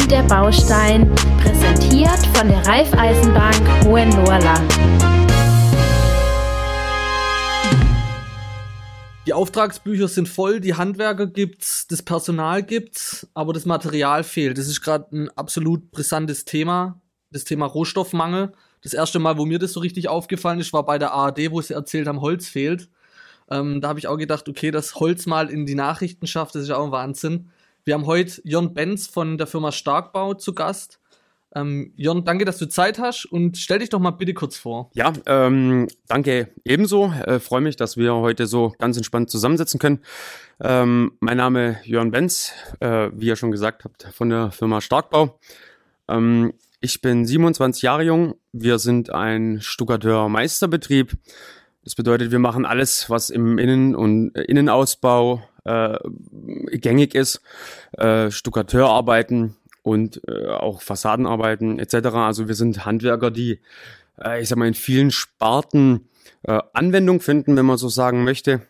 und 0.00 0.10
der 0.10 0.22
Baustein, 0.22 1.12
präsentiert 1.40 2.24
von 2.34 2.48
der 2.48 2.64
Raiffeisenbank 2.66 3.84
Hohenlohrland. 3.84 4.72
Die 9.26 9.32
Auftragsbücher 9.32 10.08
sind 10.08 10.28
voll, 10.28 10.60
die 10.60 10.74
Handwerker 10.74 11.26
gibt's, 11.26 11.86
das 11.88 12.02
Personal 12.02 12.62
gibt's, 12.62 13.26
aber 13.34 13.52
das 13.52 13.66
Material 13.66 14.24
fehlt. 14.24 14.56
Das 14.56 14.68
ist 14.68 14.80
gerade 14.80 15.08
ein 15.16 15.30
absolut 15.30 15.90
brisantes 15.90 16.44
Thema, 16.44 17.00
das 17.30 17.44
Thema 17.44 17.66
Rohstoffmangel. 17.66 18.52
Das 18.82 18.94
erste 18.94 19.18
Mal, 19.18 19.36
wo 19.36 19.46
mir 19.46 19.58
das 19.58 19.72
so 19.72 19.80
richtig 19.80 20.08
aufgefallen 20.08 20.60
ist, 20.60 20.72
war 20.72 20.84
bei 20.84 20.98
der 20.98 21.12
ARD, 21.12 21.50
wo 21.50 21.60
sie 21.60 21.74
erzählt 21.74 22.06
haben, 22.06 22.20
Holz 22.20 22.48
fehlt. 22.48 22.88
Ähm, 23.50 23.80
da 23.80 23.88
habe 23.88 23.98
ich 23.98 24.06
auch 24.06 24.16
gedacht, 24.16 24.48
okay, 24.48 24.70
das 24.70 24.94
Holz 24.94 25.26
mal 25.26 25.50
in 25.50 25.66
die 25.66 25.74
Nachrichten 25.74 26.26
schafft, 26.26 26.54
das 26.54 26.62
ist 26.62 26.70
auch 26.70 26.84
ein 26.84 26.92
Wahnsinn. 26.92 27.50
Wir 27.88 27.94
haben 27.94 28.04
heute 28.04 28.42
Jon 28.44 28.74
Benz 28.74 29.06
von 29.06 29.38
der 29.38 29.46
Firma 29.46 29.72
Starkbau 29.72 30.34
zu 30.34 30.52
Gast. 30.52 31.00
Ähm, 31.54 31.94
Jon, 31.96 32.22
danke, 32.22 32.44
dass 32.44 32.58
du 32.58 32.68
Zeit 32.68 32.98
hast 32.98 33.24
und 33.24 33.56
stell 33.56 33.78
dich 33.78 33.88
doch 33.88 33.98
mal 33.98 34.10
bitte 34.10 34.34
kurz 34.34 34.58
vor. 34.58 34.90
Ja, 34.92 35.10
ähm, 35.24 35.88
danke 36.06 36.50
ebenso. 36.66 37.06
Äh, 37.24 37.38
Freue 37.40 37.62
mich, 37.62 37.76
dass 37.76 37.96
wir 37.96 38.12
heute 38.16 38.46
so 38.46 38.74
ganz 38.78 38.98
entspannt 38.98 39.30
zusammensitzen 39.30 39.80
können. 39.80 40.00
Ähm, 40.60 41.12
mein 41.20 41.38
Name 41.38 41.78
Jörn 41.84 42.10
Benz, 42.10 42.52
äh, 42.80 43.08
wie 43.14 43.28
ihr 43.28 43.36
schon 43.36 43.52
gesagt 43.52 43.84
habt, 43.84 44.06
von 44.12 44.28
der 44.28 44.50
Firma 44.50 44.82
Starkbau. 44.82 45.38
Ähm, 46.08 46.52
ich 46.82 47.00
bin 47.00 47.24
27 47.24 47.80
Jahre 47.80 48.02
jung. 48.02 48.34
Wir 48.52 48.78
sind 48.78 49.08
ein 49.14 49.62
Stuckateur-Meisterbetrieb. 49.62 51.16
Das 51.84 51.94
bedeutet, 51.94 52.32
wir 52.32 52.38
machen 52.38 52.66
alles, 52.66 53.08
was 53.08 53.30
im 53.30 53.56
Innen- 53.56 53.96
und 53.96 54.36
äh, 54.36 54.42
Innenausbau 54.42 55.42
äh, 55.68 56.78
gängig 56.78 57.14
ist. 57.14 57.42
Äh, 57.92 58.30
Stuckateurarbeiten 58.30 59.56
und 59.82 60.20
äh, 60.28 60.46
auch 60.46 60.82
Fassadenarbeiten 60.82 61.78
etc. 61.78 62.08
Also 62.14 62.48
wir 62.48 62.54
sind 62.54 62.84
Handwerker, 62.84 63.30
die, 63.30 63.60
äh, 64.18 64.42
ich 64.42 64.48
sag 64.48 64.58
mal, 64.58 64.68
in 64.68 64.74
vielen 64.74 65.10
Sparten 65.10 66.08
äh, 66.42 66.60
Anwendung 66.72 67.20
finden, 67.20 67.56
wenn 67.56 67.66
man 67.66 67.78
so 67.78 67.88
sagen 67.88 68.24
möchte. 68.24 68.62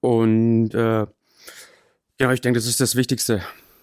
Und 0.00 0.74
äh, 0.74 1.06
ja, 2.20 2.32
ich 2.32 2.40
denke, 2.40 2.58
das 2.58 2.68
ist 2.68 2.80
das 2.80 2.96
Wichtigste. 2.96 3.42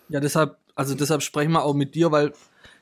Ja, 0.10 0.20
deshalb, 0.20 0.58
also 0.76 0.96
deshalb 0.96 1.24
sprechen 1.24 1.52
wir 1.52 1.64
auch 1.64 1.74
mit 1.74 1.96
dir, 1.96 2.12
weil, 2.12 2.30
ich 2.30 2.36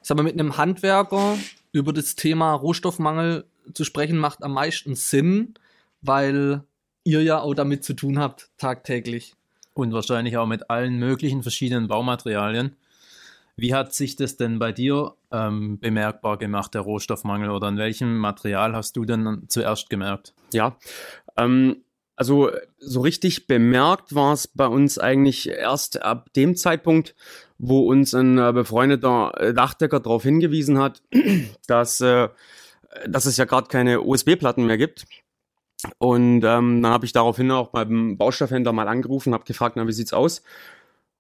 sag 0.08 0.18
mal, 0.18 0.24
mit 0.24 0.34
einem 0.34 0.58
Handwerker 0.58 1.38
über 1.72 1.94
das 1.94 2.16
Thema 2.16 2.54
Rohstoffmangel 2.54 3.46
zu 3.74 3.84
sprechen, 3.84 4.18
macht 4.18 4.44
am 4.44 4.54
meisten 4.54 4.96
Sinn, 4.96 5.56
weil 6.02 6.64
ihr 7.06 7.24
ja 7.24 7.40
auch 7.40 7.54
damit 7.54 7.86
zu 7.86 7.94
tun 7.94 8.20
habt, 8.20 8.50
tagtäglich. 8.58 9.36
Und 9.74 9.94
wahrscheinlich 9.94 10.38
auch 10.38 10.48
mit 10.48 10.70
allen 10.70 10.98
möglichen 10.98 11.42
verschiedenen 11.44 11.88
Baumaterialien. 11.88 12.76
Wie 13.58 13.74
hat 13.74 13.94
sich 13.94 14.18
das 14.18 14.36
denn 14.36 14.60
bei 14.60 14.74
dir 14.74 15.14
ähm, 15.32 15.80
bemerkbar 15.80 16.38
gemacht, 16.38 16.74
der 16.74 16.82
Rohstoffmangel? 16.82 17.50
Oder 17.50 17.68
an 17.68 17.78
welchem 17.78 18.18
Material 18.18 18.76
hast 18.76 18.98
du 18.98 19.06
denn 19.06 19.46
zuerst 19.48 19.90
gemerkt? 19.90 20.34
Ja, 20.52 20.78
ähm, 21.38 21.84
also 22.18 22.52
so 22.80 23.02
richtig 23.02 23.48
bemerkt 23.48 24.16
war 24.16 24.34
es 24.34 24.48
bei 24.48 24.68
uns 24.68 24.98
eigentlich 24.98 25.50
erst 25.50 26.02
ab 26.02 26.32
dem 26.34 26.56
Zeitpunkt, 26.56 27.16
wo 27.58 27.90
uns 27.90 28.14
ein 28.14 28.38
äh, 28.38 28.52
befreundeter 28.54 29.54
Dachdecker 29.54 30.00
darauf 30.00 30.24
hingewiesen 30.24 30.78
hat, 30.78 31.02
dass, 31.68 32.02
äh, 32.02 32.30
dass 33.08 33.26
es 33.26 33.38
ja 33.38 33.46
gerade 33.46 33.68
keine 33.68 34.02
USB-Platten 34.02 34.66
mehr 34.66 34.78
gibt. 34.78 35.06
Und 35.98 36.44
ähm, 36.44 36.82
dann 36.82 36.88
habe 36.88 37.06
ich 37.06 37.14
daraufhin 37.14 37.52
auch 37.52 37.70
beim 37.70 38.18
Baustoffhändler 38.18 38.74
mal 38.74 38.88
angerufen, 38.88 39.34
habe 39.34 39.44
gefragt, 39.46 39.76
na, 39.76 39.88
wie 39.88 39.94
sieht's 39.94 40.14
aus? 40.14 40.42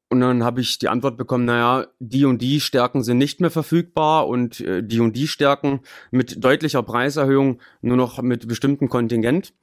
Und 0.09 0.21
dann 0.21 0.43
habe 0.43 0.61
ich 0.61 0.77
die 0.77 0.87
Antwort 0.87 1.17
bekommen, 1.17 1.45
naja, 1.45 1.87
die 1.99 2.25
und 2.25 2.41
die 2.41 2.61
Stärken 2.61 3.03
sind 3.03 3.17
nicht 3.17 3.41
mehr 3.41 3.49
verfügbar 3.49 4.27
und 4.27 4.59
äh, 4.61 4.83
die 4.83 4.99
und 4.99 5.13
die 5.15 5.27
Stärken 5.27 5.81
mit 6.11 6.43
deutlicher 6.43 6.83
Preiserhöhung 6.83 7.59
nur 7.81 7.97
noch 7.97 8.21
mit 8.21 8.47
bestimmtem 8.47 8.87
Kontingent. 8.87 9.53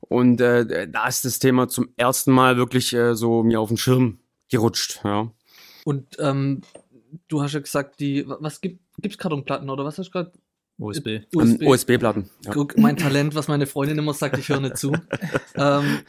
Und 0.00 0.40
äh, 0.40 0.88
da 0.88 1.06
ist 1.06 1.24
das 1.24 1.38
Thema 1.38 1.68
zum 1.68 1.88
ersten 1.96 2.32
Mal 2.32 2.56
wirklich 2.56 2.92
äh, 2.92 3.14
so 3.14 3.42
mir 3.42 3.60
auf 3.60 3.68
den 3.68 3.76
Schirm 3.76 4.18
gerutscht. 4.50 5.00
Ja. 5.04 5.30
Und 5.84 6.16
ähm, 6.18 6.62
du 7.28 7.42
hast 7.42 7.54
ja 7.54 7.60
gesagt, 7.60 8.00
die, 8.00 8.24
was 8.26 8.60
gibt 8.60 8.80
es 9.00 9.16
Kartonplatten 9.16 9.70
oder 9.70 9.84
was 9.84 9.98
hast 9.98 10.08
du 10.08 10.12
gerade? 10.12 10.32
USB. 10.78 11.20
USB. 11.34 11.62
USB-Platten. 11.62 12.30
Ja. 12.44 12.52
Guck, 12.52 12.76
mein 12.78 12.96
Talent, 12.96 13.34
was 13.34 13.48
meine 13.48 13.66
Freundin 13.66 13.98
immer 13.98 14.14
sagt, 14.14 14.38
ich 14.38 14.48
höre 14.48 14.60
nicht 14.60 14.76
zu. 14.76 14.92
ähm, 15.54 16.00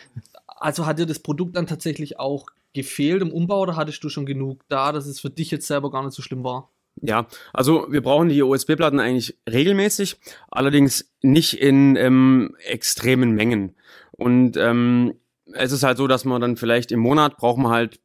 also 0.48 0.86
hat 0.86 1.00
dir 1.00 1.06
das 1.06 1.20
Produkt 1.20 1.56
dann 1.56 1.68
tatsächlich 1.68 2.20
auch 2.20 2.48
gefehlt 2.74 3.22
im 3.22 3.32
Umbau 3.32 3.62
oder 3.62 3.76
hattest 3.76 4.04
du 4.04 4.10
schon 4.10 4.26
genug 4.26 4.64
da, 4.68 4.92
dass 4.92 5.06
es 5.06 5.20
für 5.20 5.30
dich 5.30 5.52
jetzt 5.52 5.68
selber 5.68 5.92
gar 5.92 6.04
nicht 6.04 6.16
so 6.16 6.22
schlimm 6.22 6.44
war? 6.44 6.72
Ja, 7.02 7.28
also 7.54 7.88
wir 7.90 8.02
brauchen 8.02 8.30
die 8.30 8.42
USB-Platten 8.42 9.00
eigentlich 9.00 9.38
regelmäßig, 9.50 10.18
allerdings 10.50 11.12
nicht 11.22 11.60
in 11.60 11.96
ähm, 11.98 12.56
extremen 12.66 13.32
Mengen. 13.32 13.76
Und 14.12 14.56
ähm, 14.58 15.16
es 15.54 15.72
ist 15.72 15.84
halt 15.84 15.98
so, 15.98 16.08
dass 16.08 16.26
man 16.26 16.42
dann 16.42 16.58
vielleicht 16.58 16.92
im 16.92 17.02
Monat 17.02 17.38
braucht 17.38 17.58
man 17.58 17.72
halt 17.72 18.00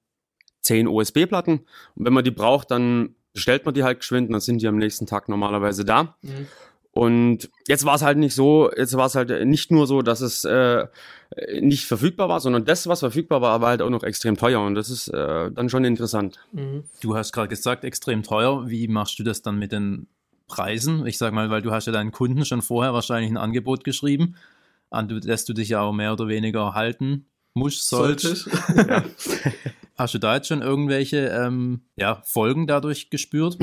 zehn 0.61 0.89
USB-Platten. 0.89 1.61
Und 1.95 2.05
wenn 2.05 2.13
man 2.13 2.25
die 2.25 2.31
braucht, 2.31 2.71
dann 2.71 3.15
bestellt 3.33 3.65
man 3.65 3.75
die 3.75 3.85
halt 3.85 4.01
geschwind 4.01 4.29
und 4.29 4.33
dann 4.33 4.41
sind 4.41 4.63
die 4.63 4.69
am 4.69 4.77
nächsten 4.77 5.07
Tag 5.07 5.29
normalerweise 5.29 5.85
da. 5.85 6.17
Mhm. 6.23 6.47
Und 6.93 7.49
jetzt 7.69 7.85
war 7.85 7.95
es 7.95 8.03
halt 8.03 8.19
nicht 8.19 8.35
so, 8.35 8.69
jetzt 8.77 8.97
war 8.97 9.07
es 9.07 9.15
halt 9.15 9.47
nicht 9.47 9.71
nur 9.71 9.87
so, 9.87 10.03
dass 10.03 10.21
es 10.21 10.45
äh, 10.45 10.87
nicht 11.61 11.87
verfügbar 11.87 12.29
war, 12.29 12.41
sondern 12.41 12.65
das, 12.65 12.89
was 12.89 13.01
verfügbar 13.01 13.41
war, 13.41 13.61
war 13.61 13.69
halt 13.69 13.83
auch 13.83 13.91
noch 13.91 14.03
extrem 14.03 14.37
teuer 14.37 14.61
und 14.61 14.75
das 14.75 14.91
ist 14.91 15.09
äh, 15.09 15.53
dann 15.53 15.69
schon 15.69 15.85
interessant. 15.85 16.39
Mhm. 16.53 16.85
Du 17.01 17.17
hast 17.17 17.33
gerade 17.33 17.49
gesagt, 17.49 17.85
extrem 17.85 18.25
teuer. 18.25 18.69
Wie 18.69 18.89
machst 18.89 19.19
du 19.21 19.23
das 19.23 19.41
dann 19.41 19.59
mit 19.59 19.71
den 19.71 20.09
Preisen? 20.49 21.07
Ich 21.07 21.17
sag 21.17 21.33
mal, 21.33 21.49
weil 21.49 21.63
du 21.63 21.71
hast 21.71 21.87
ja 21.87 21.93
deinen 21.93 22.11
Kunden 22.11 22.45
schon 22.45 22.61
vorher 22.61 22.93
wahrscheinlich 22.93 23.31
ein 23.31 23.37
Angebot 23.37 23.85
geschrieben, 23.85 24.35
an 24.91 25.21
das 25.25 25.45
du 25.45 25.53
dich 25.53 25.69
ja 25.69 25.83
auch 25.83 25.93
mehr 25.93 26.13
oder 26.13 26.27
weniger 26.27 26.75
halten 26.75 27.30
musst, 27.55 27.89
solltest. 27.89 28.49
ja. 28.77 29.05
Hast 29.97 30.15
du 30.15 30.19
da 30.19 30.37
jetzt 30.37 30.49
schon 30.49 30.63
irgendwelche 30.63 31.27
ähm, 31.29 31.83
ja, 31.97 32.23
Folgen 32.25 32.67
dadurch 32.67 33.11
gespürt? 33.11 33.59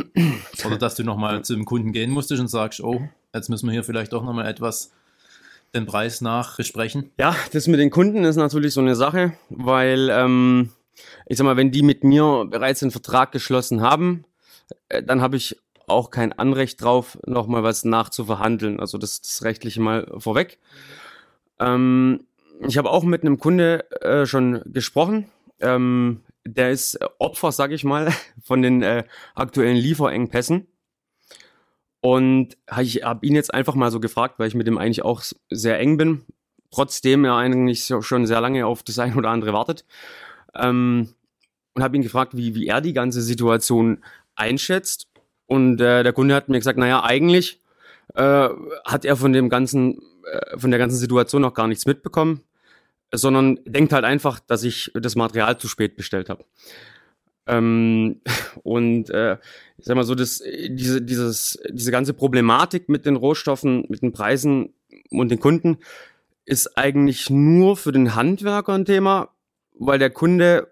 Oder 0.66 0.78
dass 0.78 0.96
du 0.96 1.04
nochmal 1.04 1.44
zu 1.44 1.56
dem 1.56 1.66
Kunden 1.66 1.94
gehen 1.94 2.12
musstest 2.12 2.40
und 2.40 2.48
sagst, 2.48 2.82
oh, 2.82 3.08
jetzt 3.34 3.50
müssen 3.50 3.66
wir 3.68 3.74
hier 3.74 3.84
vielleicht 3.84 4.14
doch 4.14 4.24
nochmal 4.24 4.48
etwas 4.48 4.92
den 5.74 5.86
Preis 5.86 6.22
nach 6.22 6.58
besprechen? 6.58 7.12
Ja, 7.18 7.36
das 7.54 7.68
mit 7.68 7.80
den 7.80 7.90
Kunden 7.90 8.24
ist 8.24 8.36
natürlich 8.36 8.74
so 8.74 8.82
eine 8.82 8.96
Sache, 8.96 9.34
weil 9.50 10.10
ähm, 10.12 10.72
ich 11.26 11.38
sag 11.38 11.46
mal, 11.46 11.58
wenn 11.58 11.72
die 11.72 11.84
mit 11.84 12.04
mir 12.04 12.46
bereits 12.50 12.84
einen 12.84 12.92
Vertrag 12.92 13.32
geschlossen 13.32 13.82
haben, 13.82 14.26
äh, 14.90 15.04
dann 15.04 15.22
habe 15.22 15.38
ich 15.38 15.58
auch 15.88 16.10
kein 16.10 16.34
Anrecht 16.34 16.82
drauf, 16.84 17.18
nochmal 17.26 17.64
was 17.64 17.86
nachzuverhandeln. 17.86 18.80
Also 18.80 18.98
das, 18.98 19.22
das 19.22 19.44
rechtliche 19.44 19.82
mal 19.82 20.06
vorweg. 20.18 20.60
Ähm, 21.60 22.27
ich 22.62 22.78
habe 22.78 22.90
auch 22.90 23.04
mit 23.04 23.22
einem 23.22 23.40
Kunde 23.40 23.90
äh, 24.02 24.26
schon 24.26 24.62
gesprochen. 24.66 25.30
Ähm, 25.60 26.22
der 26.46 26.72
ist 26.72 27.00
Opfer, 27.20 27.52
sag 27.52 27.72
ich 27.72 27.84
mal, 27.84 28.12
von 28.42 28.62
den 28.62 28.82
äh, 28.82 29.04
aktuellen 29.36 29.78
Lieferengpässen. 29.78 30.68
Und 32.00 32.58
ich 32.80 33.04
habe 33.04 33.26
ihn 33.26 33.36
jetzt 33.36 33.54
einfach 33.54 33.76
mal 33.76 33.92
so 33.92 34.00
gefragt, 34.00 34.36
weil 34.38 34.48
ich 34.48 34.56
mit 34.56 34.68
ihm 34.68 34.78
eigentlich 34.78 35.04
auch 35.04 35.24
sehr 35.50 35.80
eng 35.80 35.98
bin, 35.98 36.24
trotzdem 36.72 37.26
er 37.26 37.36
eigentlich 37.36 37.92
schon 38.02 38.28
sehr 38.28 38.40
lange 38.40 38.66
auf 38.66 38.84
das 38.84 39.00
ein 39.00 39.16
oder 39.16 39.30
andere 39.30 39.52
wartet. 39.52 39.84
Ähm, 40.56 41.10
und 41.74 41.84
habe 41.84 41.96
ihn 41.96 42.04
gefragt, 42.04 42.36
wie, 42.36 42.56
wie 42.56 42.68
er 42.68 42.82
die 42.82 42.94
ganze 42.94 43.22
Situation 43.22 44.04
einschätzt. 44.36 45.08
Und 45.48 45.82
äh, 45.82 46.04
der 46.04 46.14
Kunde 46.14 46.36
hat 46.36 46.50
mir 46.50 46.58
gesagt, 46.58 46.78
naja, 46.80 47.04
eigentlich 47.04 47.62
äh, 48.16 48.50
hat 48.86 49.06
er 49.06 49.16
von 49.16 49.34
dem 49.34 49.50
ganzen, 49.50 50.02
äh, 50.32 50.58
von 50.58 50.72
der 50.72 50.80
ganzen 50.80 50.98
Situation 50.98 51.42
noch 51.42 51.54
gar 51.54 51.68
nichts 51.68 51.86
mitbekommen 51.86 52.42
sondern 53.14 53.60
denkt 53.66 53.94
halt 53.94 54.06
einfach, 54.06 54.40
dass 54.40 54.64
ich 54.64 54.92
das 54.94 55.16
Material 55.16 55.58
zu 55.58 55.68
spät 55.68 55.96
bestellt 55.96 56.30
habe. 56.30 56.46
Ähm, 57.48 58.22
und 58.64 59.10
äh, 59.10 59.38
ich 59.78 59.86
sag 59.86 59.96
mal 59.96 60.04
so, 60.04 60.16
das, 60.16 60.44
diese, 60.70 61.02
dieses, 61.02 61.60
diese 61.70 61.92
ganze 61.92 62.14
Problematik 62.14 62.90
mit 62.90 63.06
den 63.06 63.16
Rohstoffen, 63.16 63.86
mit 63.90 64.02
den 64.02 64.12
Preisen 64.12 64.74
und 65.10 65.30
den 65.30 65.40
Kunden 65.40 65.78
ist 66.46 66.78
eigentlich 66.78 67.30
nur 67.30 67.76
für 67.78 67.92
den 67.92 68.16
Handwerker 68.16 68.74
ein 68.74 68.86
Thema, 68.86 69.30
weil 69.78 70.00
der 70.00 70.10
Kunde, 70.10 70.70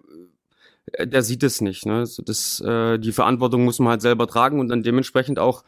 äh, 0.94 1.08
der 1.08 1.24
sieht 1.24 1.44
es 1.44 1.62
nicht. 1.62 1.86
Ne? 1.86 2.00
Also 2.00 2.24
das, 2.24 2.62
äh, 2.62 2.98
die 2.98 3.12
Verantwortung 3.12 3.64
muss 3.66 3.80
man 3.80 3.90
halt 3.90 4.02
selber 4.02 4.28
tragen 4.28 4.60
und 4.60 4.70
dann 4.70 4.84
dementsprechend 4.84 5.40
auch 5.40 5.64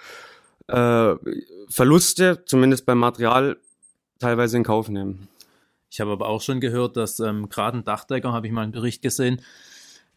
äh, 0.68 1.16
Verluste, 1.69 2.44
zumindest 2.46 2.86
beim 2.86 3.00
Material, 3.00 3.58
teilweise 4.19 4.58
in 4.58 4.64
Kauf 4.64 4.90
nehmen. 4.90 5.28
Ich 5.89 6.00
habe 6.00 6.12
aber 6.12 6.28
auch 6.28 6.42
schon 6.42 6.60
gehört, 6.60 6.98
dass 6.98 7.19
ähm, 7.19 7.50
gerade 7.50 7.78
ein 7.78 7.86
Dachdecker, 7.86 8.34
habe 8.34 8.48
ich 8.48 8.54
mal 8.54 8.63
einen 8.63 8.72
Bericht 8.72 9.01
gesehen, 9.01 9.42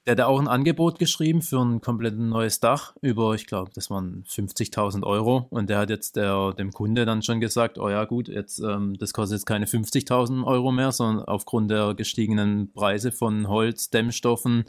der 0.07 0.13
hat 0.13 0.21
auch 0.23 0.41
ein 0.41 0.49
Angebot 0.49 0.99
geschrieben 0.99 1.43
für 1.43 1.61
ein 1.61 1.81
komplett 1.83 2.19
neues 2.19 2.59
Dach 2.59 2.95
über, 3.03 3.35
ich 3.35 3.47
glaube, 3.47 3.71
das 3.75 3.91
waren 3.91 4.25
50.000 4.27 5.05
Euro. 5.05 5.47
Und 5.51 5.69
der 5.69 5.79
hat 5.79 5.91
jetzt 5.91 6.17
der, 6.17 6.53
dem 6.55 6.73
Kunde 6.73 7.05
dann 7.05 7.23
schon 7.23 7.39
gesagt, 7.39 7.79
oh 7.79 7.91
ja 7.91 8.05
gut, 8.07 8.29
jetzt 8.29 8.61
ähm, 8.61 8.97
das 8.99 9.13
kostet 9.13 9.39
jetzt 9.39 9.47
keine 9.47 9.67
50.000 9.67 10.45
Euro 10.47 10.73
mehr, 10.73 10.91
sondern 10.93 11.27
aufgrund 11.27 11.71
der 11.71 11.95
gestiegenen 11.95 12.73
Preise 12.73 13.13
von 13.13 13.47
Holz, 13.47 13.91
Dämmstoffen, 13.91 14.65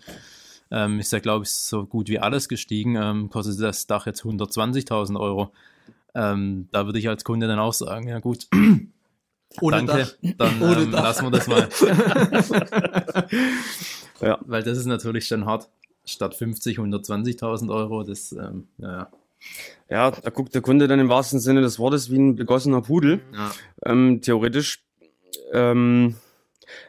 ähm, 0.70 1.00
ist 1.00 1.14
ja, 1.14 1.20
glaube 1.20 1.46
ich, 1.46 1.52
so 1.52 1.86
gut 1.86 2.10
wie 2.10 2.20
alles 2.20 2.50
gestiegen. 2.50 2.96
Ähm, 2.96 3.30
kostet 3.30 3.60
das 3.62 3.88
Dach 3.88 4.06
jetzt 4.06 4.24
120.000 4.24 5.18
Euro. 5.20 5.54
Ähm, 6.14 6.68
da 6.74 6.86
würde 6.86 7.00
ich 7.00 7.08
als 7.08 7.24
Kunde 7.24 7.48
dann 7.48 7.60
auch 7.60 7.74
sagen, 7.74 8.08
ja 8.10 8.20
gut, 8.20 8.48
Ohne 9.60 9.84
danke, 9.84 9.94
Dach. 10.22 10.34
dann 10.38 10.62
Ohne 10.62 10.82
ähm, 10.84 10.92
Dach. 10.92 11.04
lassen 11.04 11.26
wir 11.26 11.32
das 11.32 11.48
mal. 11.48 11.68
Ja. 14.22 14.38
Weil 14.46 14.62
das 14.64 14.78
ist 14.78 14.86
natürlich 14.86 15.26
schon 15.28 15.46
hart. 15.46 15.68
Statt 16.06 16.36
50, 16.36 16.80
120.000 16.80 17.74
Euro, 17.74 18.04
das, 18.04 18.32
ähm, 18.32 18.68
ja, 18.78 18.92
ja. 18.92 19.12
Ja, 19.90 20.12
da 20.12 20.30
guckt 20.30 20.54
der 20.54 20.62
Kunde 20.62 20.88
dann 20.88 21.00
im 21.00 21.10
wahrsten 21.10 21.40
Sinne 21.40 21.62
des 21.62 21.80
Wortes 21.80 22.12
wie 22.12 22.18
ein 22.18 22.36
begossener 22.36 22.82
Pudel. 22.82 23.22
ja. 23.34 23.52
Ähm, 23.86 24.22
theoretisch. 24.22 24.84
Ähm, 25.52 26.16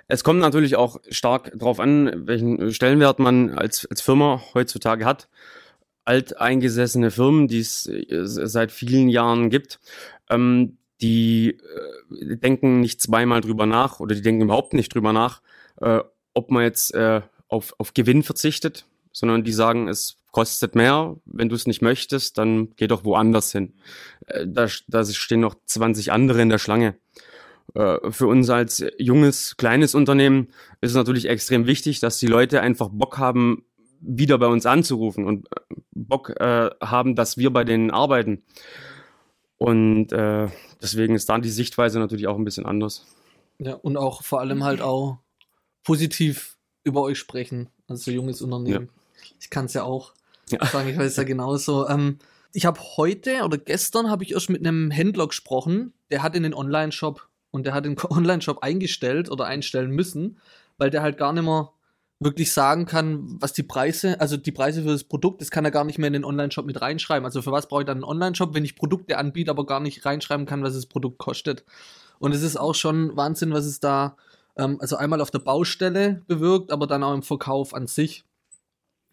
es 0.08 0.24
kommt 0.24 0.40
natürlich 0.40 0.76
auch 0.76 1.00
stark 1.10 1.52
darauf 1.56 1.80
an, 1.80 2.26
welchen 2.26 2.72
Stellenwert 2.72 3.18
man 3.18 3.50
als, 3.50 3.86
als 3.90 4.00
Firma 4.00 4.42
heutzutage 4.54 5.04
hat. 5.04 5.28
Alteingesessene 6.04 7.10
Firmen, 7.10 7.48
die 7.48 7.60
es 7.60 7.86
äh, 7.86 8.06
seit 8.26 8.72
vielen 8.72 9.08
Jahren 9.08 9.50
gibt, 9.50 9.78
ähm, 10.30 10.76
die 11.02 11.58
äh, 12.10 12.36
denken 12.36 12.80
nicht 12.80 13.02
zweimal 13.02 13.40
drüber 13.40 13.66
nach 13.66 14.00
oder 14.00 14.14
die 14.14 14.22
denken 14.22 14.42
überhaupt 14.42 14.72
nicht 14.72 14.94
drüber 14.94 15.12
nach, 15.12 15.42
äh, 15.80 16.00
ob 16.34 16.50
man 16.50 16.62
jetzt 16.62 16.94
äh, 16.94 17.20
auf, 17.48 17.74
auf 17.78 17.92
Gewinn 17.92 18.22
verzichtet, 18.22 18.86
sondern 19.12 19.44
die 19.44 19.52
sagen, 19.52 19.88
es 19.88 20.16
kostet 20.30 20.74
mehr, 20.74 21.16
wenn 21.26 21.50
du 21.50 21.54
es 21.54 21.66
nicht 21.66 21.82
möchtest, 21.82 22.38
dann 22.38 22.70
geh 22.76 22.86
doch 22.86 23.04
woanders 23.04 23.52
hin. 23.52 23.74
Äh, 24.26 24.46
da, 24.46 24.68
da 24.88 25.04
stehen 25.04 25.40
noch 25.40 25.56
20 25.66 26.12
andere 26.12 26.40
in 26.40 26.48
der 26.48 26.58
Schlange. 26.58 26.96
Äh, 27.74 28.10
für 28.10 28.26
uns 28.26 28.48
als 28.48 28.84
junges, 28.98 29.56
kleines 29.56 29.94
Unternehmen 29.94 30.48
ist 30.80 30.90
es 30.90 30.96
natürlich 30.96 31.28
extrem 31.28 31.66
wichtig, 31.66 32.00
dass 32.00 32.18
die 32.18 32.26
Leute 32.26 32.60
einfach 32.60 32.88
Bock 32.90 33.18
haben, 33.18 33.64
wieder 34.00 34.36
bei 34.38 34.46
uns 34.46 34.66
anzurufen 34.66 35.24
und 35.24 35.46
äh, 35.46 35.74
Bock 35.94 36.30
äh, 36.40 36.70
haben, 36.80 37.14
dass 37.14 37.36
wir 37.36 37.52
bei 37.52 37.64
denen 37.64 37.90
arbeiten. 37.90 38.42
Und 39.62 40.12
äh, 40.12 40.48
deswegen 40.80 41.14
ist 41.14 41.28
dann 41.28 41.40
die 41.40 41.50
Sichtweise 41.50 42.00
natürlich 42.00 42.26
auch 42.26 42.36
ein 42.36 42.44
bisschen 42.44 42.66
anders. 42.66 43.06
Ja, 43.58 43.74
und 43.74 43.96
auch 43.96 44.22
vor 44.24 44.40
allem 44.40 44.64
halt 44.64 44.80
auch 44.80 45.18
positiv 45.84 46.56
über 46.82 47.02
euch 47.02 47.18
sprechen, 47.18 47.68
als 47.86 48.04
so 48.04 48.10
junges 48.10 48.42
Unternehmen. 48.42 48.88
Ich 49.40 49.50
kann 49.50 49.66
es 49.66 49.74
ja 49.74 49.84
auch 49.84 50.14
Ja. 50.50 50.66
sagen, 50.66 50.88
ich 50.88 50.98
weiß 50.98 51.14
ja 51.16 51.22
genauso. 51.22 51.88
Ähm, 51.88 52.18
ich 52.52 52.66
habe 52.66 52.80
heute 52.96 53.44
oder 53.44 53.56
gestern 53.56 54.10
habe 54.10 54.24
ich 54.24 54.32
erst 54.32 54.50
mit 54.50 54.66
einem 54.66 54.90
Händler 54.90 55.28
gesprochen, 55.28 55.92
der 56.10 56.24
hat 56.24 56.34
in 56.34 56.42
den 56.42 56.54
Online-Shop 56.54 57.28
und 57.52 57.64
der 57.64 57.72
hat 57.72 57.84
den 57.84 57.96
Online-Shop 58.10 58.64
eingestellt 58.64 59.30
oder 59.30 59.44
einstellen 59.44 59.92
müssen, 59.92 60.38
weil 60.76 60.90
der 60.90 61.02
halt 61.02 61.18
gar 61.18 61.32
nicht 61.32 61.44
mehr 61.44 61.70
wirklich 62.24 62.52
sagen 62.52 62.86
kann, 62.86 63.36
was 63.40 63.52
die 63.52 63.62
Preise, 63.62 64.20
also 64.20 64.36
die 64.36 64.52
Preise 64.52 64.82
für 64.82 64.90
das 64.90 65.04
Produkt, 65.04 65.40
das 65.40 65.50
kann 65.50 65.64
er 65.64 65.70
gar 65.70 65.84
nicht 65.84 65.98
mehr 65.98 66.08
in 66.08 66.12
den 66.12 66.24
Online-Shop 66.24 66.66
mit 66.66 66.80
reinschreiben. 66.80 67.24
Also 67.24 67.42
für 67.42 67.52
was 67.52 67.68
brauche 67.68 67.82
ich 67.82 67.86
dann 67.86 67.98
einen 67.98 68.04
Online-Shop, 68.04 68.54
wenn 68.54 68.64
ich 68.64 68.76
Produkte 68.76 69.18
anbiete, 69.18 69.50
aber 69.50 69.66
gar 69.66 69.80
nicht 69.80 70.04
reinschreiben 70.04 70.46
kann, 70.46 70.62
was 70.62 70.74
das 70.74 70.86
Produkt 70.86 71.18
kostet. 71.18 71.64
Und 72.18 72.32
es 72.34 72.42
ist 72.42 72.56
auch 72.56 72.74
schon 72.74 73.16
Wahnsinn, 73.16 73.52
was 73.52 73.66
es 73.66 73.80
da, 73.80 74.16
ähm, 74.56 74.78
also 74.80 74.96
einmal 74.96 75.20
auf 75.20 75.30
der 75.30 75.40
Baustelle 75.40 76.22
bewirkt, 76.26 76.70
aber 76.70 76.86
dann 76.86 77.02
auch 77.02 77.14
im 77.14 77.22
Verkauf 77.22 77.74
an 77.74 77.86
sich. 77.86 78.24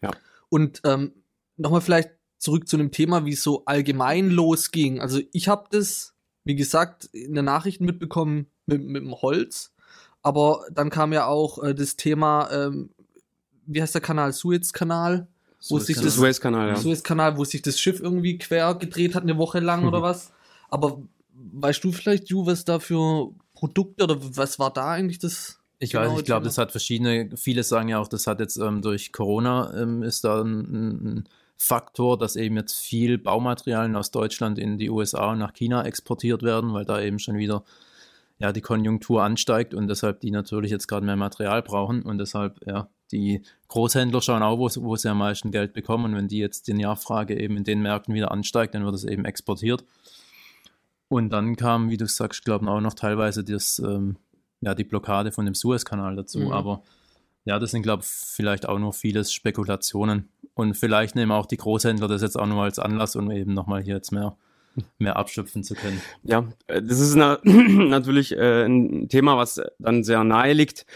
Ja. 0.02 0.10
Und 0.48 0.80
ähm, 0.84 1.12
nochmal 1.56 1.80
vielleicht 1.80 2.10
zurück 2.38 2.68
zu 2.68 2.76
dem 2.76 2.90
Thema, 2.90 3.24
wie 3.24 3.32
es 3.32 3.42
so 3.42 3.64
allgemein 3.66 4.30
losging. 4.30 5.00
Also 5.00 5.20
ich 5.32 5.48
habe 5.48 5.66
das, 5.70 6.14
wie 6.44 6.54
gesagt, 6.54 7.06
in 7.12 7.34
den 7.34 7.44
Nachrichten 7.44 7.84
mitbekommen 7.84 8.46
mit, 8.66 8.82
mit 8.82 9.02
dem 9.02 9.14
Holz. 9.20 9.72
Aber 10.22 10.66
dann 10.70 10.90
kam 10.90 11.12
ja 11.12 11.26
auch 11.26 11.62
äh, 11.62 11.74
das 11.74 11.96
Thema, 11.96 12.50
ähm, 12.50 12.90
wie 13.72 13.80
heißt 13.80 13.94
der 13.94 14.02
Kanal? 14.02 14.32
Suez-Kanal? 14.32 15.26
Wo 15.68 15.78
sich 15.78 16.00
Das 16.00 16.14
Suezkanal, 16.14 16.68
ja. 16.68 16.76
Suez-Kanal, 16.76 17.36
wo 17.36 17.44
sich 17.44 17.60
das 17.60 17.78
Schiff 17.78 18.00
irgendwie 18.00 18.38
quer 18.38 18.74
gedreht 18.74 19.14
hat, 19.14 19.24
eine 19.24 19.36
Woche 19.36 19.60
lang 19.60 19.86
oder 19.86 20.02
was. 20.02 20.32
Aber 20.70 21.02
weißt 21.34 21.84
du 21.84 21.92
vielleicht, 21.92 22.30
Ju, 22.30 22.46
was 22.46 22.64
da 22.64 22.78
für 22.78 23.32
Produkte 23.54 24.04
oder 24.04 24.16
was 24.20 24.58
war 24.58 24.72
da 24.72 24.92
eigentlich 24.92 25.18
das? 25.18 25.58
Ich 25.78 25.94
weiß, 25.94 26.18
ich 26.18 26.24
glaube, 26.24 26.44
das 26.44 26.58
hat 26.58 26.72
verschiedene, 26.72 27.30
viele 27.36 27.62
sagen 27.62 27.88
ja 27.88 27.98
auch, 27.98 28.08
das 28.08 28.26
hat 28.26 28.40
jetzt 28.40 28.56
ähm, 28.56 28.82
durch 28.82 29.12
Corona 29.12 29.72
ähm, 29.74 30.02
ist 30.02 30.24
da 30.24 30.42
ein, 30.42 30.60
ein 30.60 31.28
Faktor, 31.56 32.18
dass 32.18 32.36
eben 32.36 32.56
jetzt 32.56 32.78
viel 32.78 33.18
Baumaterialien 33.18 33.96
aus 33.96 34.10
Deutschland 34.10 34.58
in 34.58 34.78
die 34.78 34.90
USA 34.90 35.32
und 35.32 35.38
nach 35.38 35.54
China 35.54 35.84
exportiert 35.84 36.42
werden, 36.42 36.72
weil 36.72 36.84
da 36.84 37.00
eben 37.00 37.18
schon 37.18 37.36
wieder 37.36 37.64
ja, 38.38 38.52
die 38.52 38.62
Konjunktur 38.62 39.22
ansteigt 39.22 39.74
und 39.74 39.88
deshalb 39.88 40.20
die 40.20 40.30
natürlich 40.30 40.70
jetzt 40.70 40.86
gerade 40.86 41.04
mehr 41.04 41.16
Material 41.16 41.62
brauchen 41.62 42.02
und 42.02 42.18
deshalb, 42.18 42.66
ja, 42.66 42.88
die 43.12 43.42
Großhändler 43.68 44.20
schauen 44.22 44.42
auch, 44.42 44.58
wo, 44.58 44.68
sie- 44.68 44.82
wo 44.82 44.96
sie 44.96 45.08
am 45.08 45.18
meisten 45.18 45.50
Geld 45.50 45.72
bekommen 45.72 46.06
und 46.06 46.16
wenn 46.16 46.28
die 46.28 46.38
jetzt 46.38 46.68
die 46.68 46.74
Nachfrage 46.74 47.38
eben 47.38 47.56
in 47.56 47.64
den 47.64 47.82
Märkten 47.82 48.14
wieder 48.14 48.30
ansteigt, 48.30 48.74
dann 48.74 48.84
wird 48.84 48.94
es 48.94 49.04
eben 49.04 49.24
exportiert. 49.24 49.84
Und 51.08 51.30
dann 51.30 51.56
kam, 51.56 51.90
wie 51.90 51.96
du 51.96 52.06
sagst, 52.06 52.44
glaube 52.44 52.64
ich, 52.64 52.70
auch 52.70 52.80
noch 52.80 52.94
teilweise 52.94 53.42
das, 53.42 53.80
ähm, 53.80 54.16
ja, 54.60 54.74
die 54.74 54.84
Blockade 54.84 55.32
von 55.32 55.44
dem 55.44 55.54
Suezkanal 55.54 56.14
dazu. 56.14 56.38
Mhm. 56.40 56.52
Aber 56.52 56.82
ja, 57.44 57.58
das 57.58 57.72
sind, 57.72 57.82
glaube 57.82 58.02
ich, 58.04 58.08
vielleicht 58.08 58.68
auch 58.68 58.78
nur 58.78 58.92
vieles 58.92 59.32
Spekulationen. 59.32 60.28
Und 60.54 60.74
vielleicht 60.76 61.16
nehmen 61.16 61.32
auch 61.32 61.46
die 61.46 61.56
Großhändler 61.56 62.06
das 62.06 62.22
jetzt 62.22 62.38
auch 62.38 62.46
nur 62.46 62.62
als 62.62 62.78
Anlass, 62.78 63.16
um 63.16 63.30
eben 63.30 63.54
nochmal 63.54 63.82
hier 63.82 63.94
jetzt 63.96 64.12
mehr, 64.12 64.36
mehr 64.98 65.16
abschöpfen 65.16 65.64
zu 65.64 65.74
können. 65.74 66.00
Ja, 66.22 66.44
äh, 66.68 66.80
das 66.82 67.00
ist 67.00 67.16
na 67.16 67.38
natürlich 67.44 68.32
äh, 68.36 68.66
ein 68.66 69.08
Thema, 69.08 69.36
was 69.36 69.60
dann 69.80 70.04
sehr 70.04 70.22
nahe 70.22 70.52
liegt. 70.52 70.86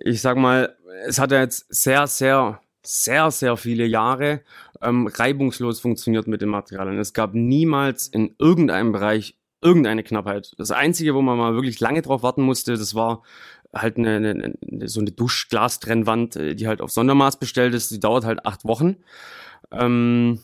Ich 0.00 0.20
sag 0.20 0.36
mal, 0.36 0.76
es 1.06 1.18
hat 1.18 1.32
ja 1.32 1.40
jetzt 1.40 1.66
sehr, 1.68 2.06
sehr, 2.06 2.60
sehr, 2.82 3.30
sehr 3.30 3.56
viele 3.56 3.86
Jahre 3.86 4.42
ähm, 4.82 5.06
reibungslos 5.06 5.80
funktioniert 5.80 6.26
mit 6.26 6.40
den 6.40 6.48
Materialien. 6.48 6.98
Es 6.98 7.12
gab 7.12 7.34
niemals 7.34 8.08
in 8.08 8.34
irgendeinem 8.38 8.92
Bereich 8.92 9.36
irgendeine 9.62 10.02
Knappheit. 10.02 10.52
Das 10.58 10.70
Einzige, 10.70 11.14
wo 11.14 11.22
man 11.22 11.38
mal 11.38 11.54
wirklich 11.54 11.80
lange 11.80 12.02
drauf 12.02 12.22
warten 12.22 12.42
musste, 12.42 12.76
das 12.76 12.94
war 12.94 13.22
halt 13.74 13.96
eine, 13.96 14.16
eine, 14.16 14.88
so 14.88 15.00
eine 15.00 15.12
Duschglastrennwand, 15.12 16.36
äh, 16.36 16.54
die 16.54 16.68
halt 16.68 16.80
auf 16.80 16.90
Sondermaß 16.90 17.38
bestellt 17.38 17.74
ist. 17.74 17.90
Die 17.90 18.00
dauert 18.00 18.24
halt 18.24 18.46
acht 18.46 18.64
Wochen. 18.64 18.96
Ähm, 19.70 20.40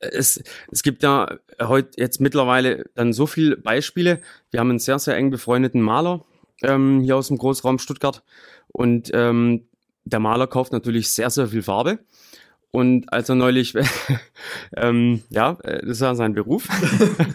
es, 0.00 0.42
es 0.70 0.82
gibt 0.82 1.02
ja 1.02 1.38
heute 1.60 1.90
jetzt 1.96 2.20
mittlerweile 2.20 2.84
dann 2.94 3.12
so 3.12 3.26
viele 3.26 3.56
Beispiele. 3.56 4.20
Wir 4.50 4.60
haben 4.60 4.70
einen 4.70 4.78
sehr, 4.78 4.98
sehr 4.98 5.16
eng 5.16 5.30
befreundeten 5.30 5.80
Maler 5.80 6.24
ähm, 6.62 7.00
hier 7.00 7.16
aus 7.16 7.28
dem 7.28 7.38
Großraum 7.38 7.78
Stuttgart 7.78 8.22
und 8.68 9.10
ähm, 9.14 9.68
der 10.04 10.20
Maler 10.20 10.46
kauft 10.46 10.72
natürlich 10.72 11.10
sehr, 11.10 11.30
sehr 11.30 11.48
viel 11.48 11.62
Farbe. 11.62 11.98
Und 12.70 13.10
als 13.12 13.28
er 13.30 13.34
neulich, 13.34 13.74
ähm, 14.76 15.22
ja, 15.30 15.56
äh, 15.62 15.80
das 15.80 15.90
ist 15.90 16.00
ja 16.00 16.14
sein 16.14 16.34
Beruf, 16.34 16.68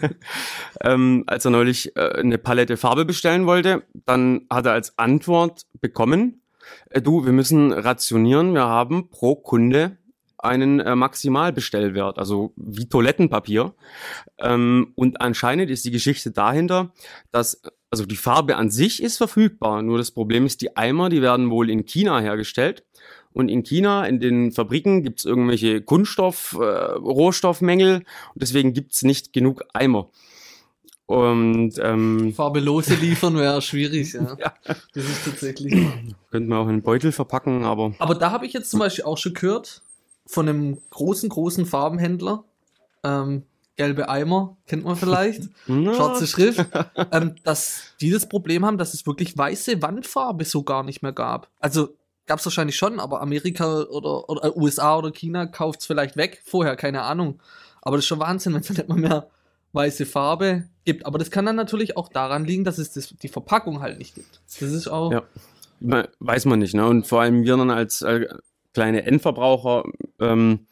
ähm, 0.80 1.24
als 1.26 1.44
er 1.44 1.50
neulich 1.50 1.96
äh, 1.96 2.20
eine 2.20 2.38
Palette 2.38 2.76
Farbe 2.76 3.04
bestellen 3.04 3.46
wollte, 3.46 3.82
dann 4.06 4.46
hat 4.48 4.66
er 4.66 4.72
als 4.72 4.96
Antwort 4.96 5.66
bekommen, 5.80 6.42
äh, 6.90 7.02
du, 7.02 7.24
wir 7.24 7.32
müssen 7.32 7.72
rationieren, 7.72 8.54
wir 8.54 8.66
haben 8.66 9.08
pro 9.10 9.34
Kunde 9.34 9.96
einen 10.44 10.80
äh, 10.80 10.94
Maximalbestellwert, 10.94 12.18
also 12.18 12.52
wie 12.56 12.88
Toilettenpapier. 12.88 13.74
Ähm, 14.38 14.92
und 14.94 15.20
anscheinend 15.20 15.70
ist 15.70 15.84
die 15.84 15.90
Geschichte 15.90 16.30
dahinter, 16.30 16.92
dass 17.32 17.62
also 17.90 18.06
die 18.06 18.16
Farbe 18.16 18.56
an 18.56 18.70
sich 18.70 19.02
ist 19.02 19.18
verfügbar, 19.18 19.82
nur 19.82 19.98
das 19.98 20.10
Problem 20.10 20.46
ist, 20.46 20.60
die 20.62 20.76
Eimer, 20.76 21.10
die 21.10 21.22
werden 21.22 21.50
wohl 21.50 21.70
in 21.70 21.86
China 21.86 22.20
hergestellt. 22.20 22.84
Und 23.32 23.48
in 23.48 23.64
China, 23.64 24.04
in 24.06 24.20
den 24.20 24.52
Fabriken, 24.52 25.02
gibt's 25.02 25.24
irgendwelche 25.24 25.80
Kunststoff, 25.80 26.56
äh, 26.60 26.64
Rohstoffmängel 26.64 27.96
und 27.96 28.42
deswegen 28.42 28.72
gibt's 28.72 29.02
nicht 29.02 29.32
genug 29.32 29.64
Eimer. 29.72 30.08
Und 31.06 31.74
ähm, 31.82 32.32
Farbelose 32.34 32.94
liefern 32.94 33.36
wäre 33.36 33.60
schwierig, 33.60 34.14
ja. 34.14 34.36
Ja. 34.38 34.54
Das 34.64 35.04
ist 35.04 35.24
tatsächlich. 35.24 35.72
könnten 36.30 36.48
wir 36.48 36.56
auch 36.58 36.64
in 36.64 36.70
einen 36.70 36.82
Beutel 36.82 37.12
verpacken, 37.12 37.64
aber 37.64 37.94
Aber 37.98 38.14
da 38.14 38.30
habe 38.30 38.46
ich 38.46 38.52
jetzt 38.52 38.70
zum 38.70 38.80
Beispiel 38.80 39.04
auch 39.04 39.18
schon 39.18 39.34
gehört 39.34 39.82
von 40.26 40.48
einem 40.48 40.78
großen, 40.90 41.28
großen 41.28 41.66
Farbenhändler. 41.66 42.44
Ähm, 43.02 43.42
gelbe 43.76 44.08
Eimer, 44.08 44.56
kennt 44.66 44.84
man 44.84 44.96
vielleicht. 44.96 45.42
Schwarze 45.66 46.26
Schrift. 46.26 46.64
ähm, 47.12 47.34
dass 47.44 47.82
die 48.00 48.10
das 48.10 48.28
Problem 48.28 48.64
haben, 48.64 48.78
dass 48.78 48.94
es 48.94 49.06
wirklich 49.06 49.36
weiße 49.36 49.82
Wandfarbe 49.82 50.44
so 50.44 50.62
gar 50.62 50.82
nicht 50.84 51.02
mehr 51.02 51.12
gab. 51.12 51.50
Also 51.60 51.88
gab 52.26 52.38
es 52.38 52.46
wahrscheinlich 52.46 52.76
schon, 52.76 53.00
aber 53.00 53.20
Amerika 53.20 53.82
oder, 53.82 54.28
oder 54.30 54.44
äh, 54.44 54.52
USA 54.58 54.96
oder 54.96 55.10
China 55.10 55.46
kauft 55.46 55.80
es 55.80 55.86
vielleicht 55.86 56.16
weg. 56.16 56.40
Vorher, 56.46 56.76
keine 56.76 57.02
Ahnung. 57.02 57.40
Aber 57.82 57.96
das 57.96 58.04
ist 58.04 58.08
schon 58.08 58.20
Wahnsinn, 58.20 58.54
wenn 58.54 58.60
es 58.60 58.70
nicht 58.70 58.88
mal 58.88 58.96
mehr 58.96 59.28
weiße 59.72 60.06
Farbe 60.06 60.64
gibt. 60.84 61.04
Aber 61.04 61.18
das 61.18 61.30
kann 61.32 61.44
dann 61.44 61.56
natürlich 61.56 61.96
auch 61.96 62.08
daran 62.08 62.44
liegen, 62.44 62.64
dass 62.64 62.78
es 62.78 62.92
das, 62.92 63.08
die 63.20 63.28
Verpackung 63.28 63.80
halt 63.80 63.98
nicht 63.98 64.14
gibt. 64.14 64.40
Das 64.60 64.62
ist 64.70 64.86
auch. 64.88 65.12
Ja. 65.12 65.22
We- 65.80 66.08
weiß 66.20 66.44
man 66.46 66.60
nicht, 66.60 66.74
ne? 66.74 66.86
Und 66.86 67.06
vor 67.08 67.20
allem 67.20 67.42
wir 67.42 67.56
dann 67.56 67.70
als 67.70 68.00
äh, 68.02 68.26
kleine 68.74 69.04
Endverbraucher, 69.04 69.84
ähm, 70.20 70.66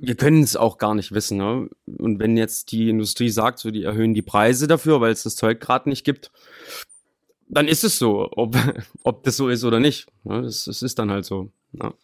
wir 0.00 0.14
können 0.14 0.42
es 0.42 0.56
auch 0.56 0.78
gar 0.78 0.94
nicht 0.94 1.12
wissen. 1.12 1.38
Ne? 1.38 1.68
Und 1.98 2.18
wenn 2.18 2.36
jetzt 2.36 2.72
die 2.72 2.88
Industrie 2.90 3.30
sagt, 3.30 3.58
so 3.58 3.70
die 3.70 3.84
erhöhen 3.84 4.14
die 4.14 4.22
Preise 4.22 4.66
dafür, 4.66 5.00
weil 5.00 5.12
es 5.12 5.22
das 5.22 5.36
Zeug 5.36 5.60
gerade 5.60 5.88
nicht 5.88 6.04
gibt, 6.04 6.30
dann 7.48 7.66
ist 7.66 7.84
es 7.84 7.98
so, 7.98 8.28
ob, 8.32 8.56
ob 9.02 9.24
das 9.24 9.36
so 9.36 9.48
ist 9.48 9.64
oder 9.64 9.80
nicht. 9.80 10.06
Ne? 10.24 10.42
Das, 10.42 10.64
das 10.64 10.82
ist 10.82 10.98
dann 10.98 11.10
halt 11.10 11.24
so. 11.24 11.50
Ja. 11.72 11.94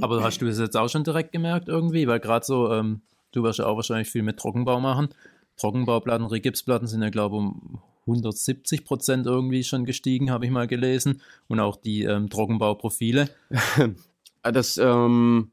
Aber 0.00 0.22
hast 0.22 0.40
du 0.40 0.46
das 0.46 0.58
jetzt 0.58 0.76
auch 0.76 0.88
schon 0.88 1.04
direkt 1.04 1.32
gemerkt 1.32 1.68
irgendwie? 1.68 2.08
Weil 2.08 2.18
gerade 2.18 2.44
so, 2.44 2.72
ähm, 2.72 3.02
du 3.32 3.42
wirst 3.44 3.60
ja 3.60 3.66
auch 3.66 3.76
wahrscheinlich 3.76 4.08
viel 4.08 4.22
mit 4.22 4.38
Trockenbau 4.38 4.80
machen. 4.80 5.08
Trockenbauplatten, 5.56 6.26
Regipsplatten 6.26 6.88
sind 6.88 7.02
ja, 7.02 7.10
glaube 7.10 7.36
ich, 7.36 7.42
um 7.42 7.80
170 8.06 8.84
Prozent 8.84 9.26
irgendwie 9.26 9.62
schon 9.62 9.84
gestiegen, 9.84 10.30
habe 10.30 10.44
ich 10.46 10.50
mal 10.50 10.66
gelesen. 10.66 11.22
Und 11.46 11.60
auch 11.60 11.76
die 11.76 12.02
ähm, 12.02 12.28
Trockenbauprofile. 12.28 13.28
Das 14.52 14.76
ähm, 14.76 15.52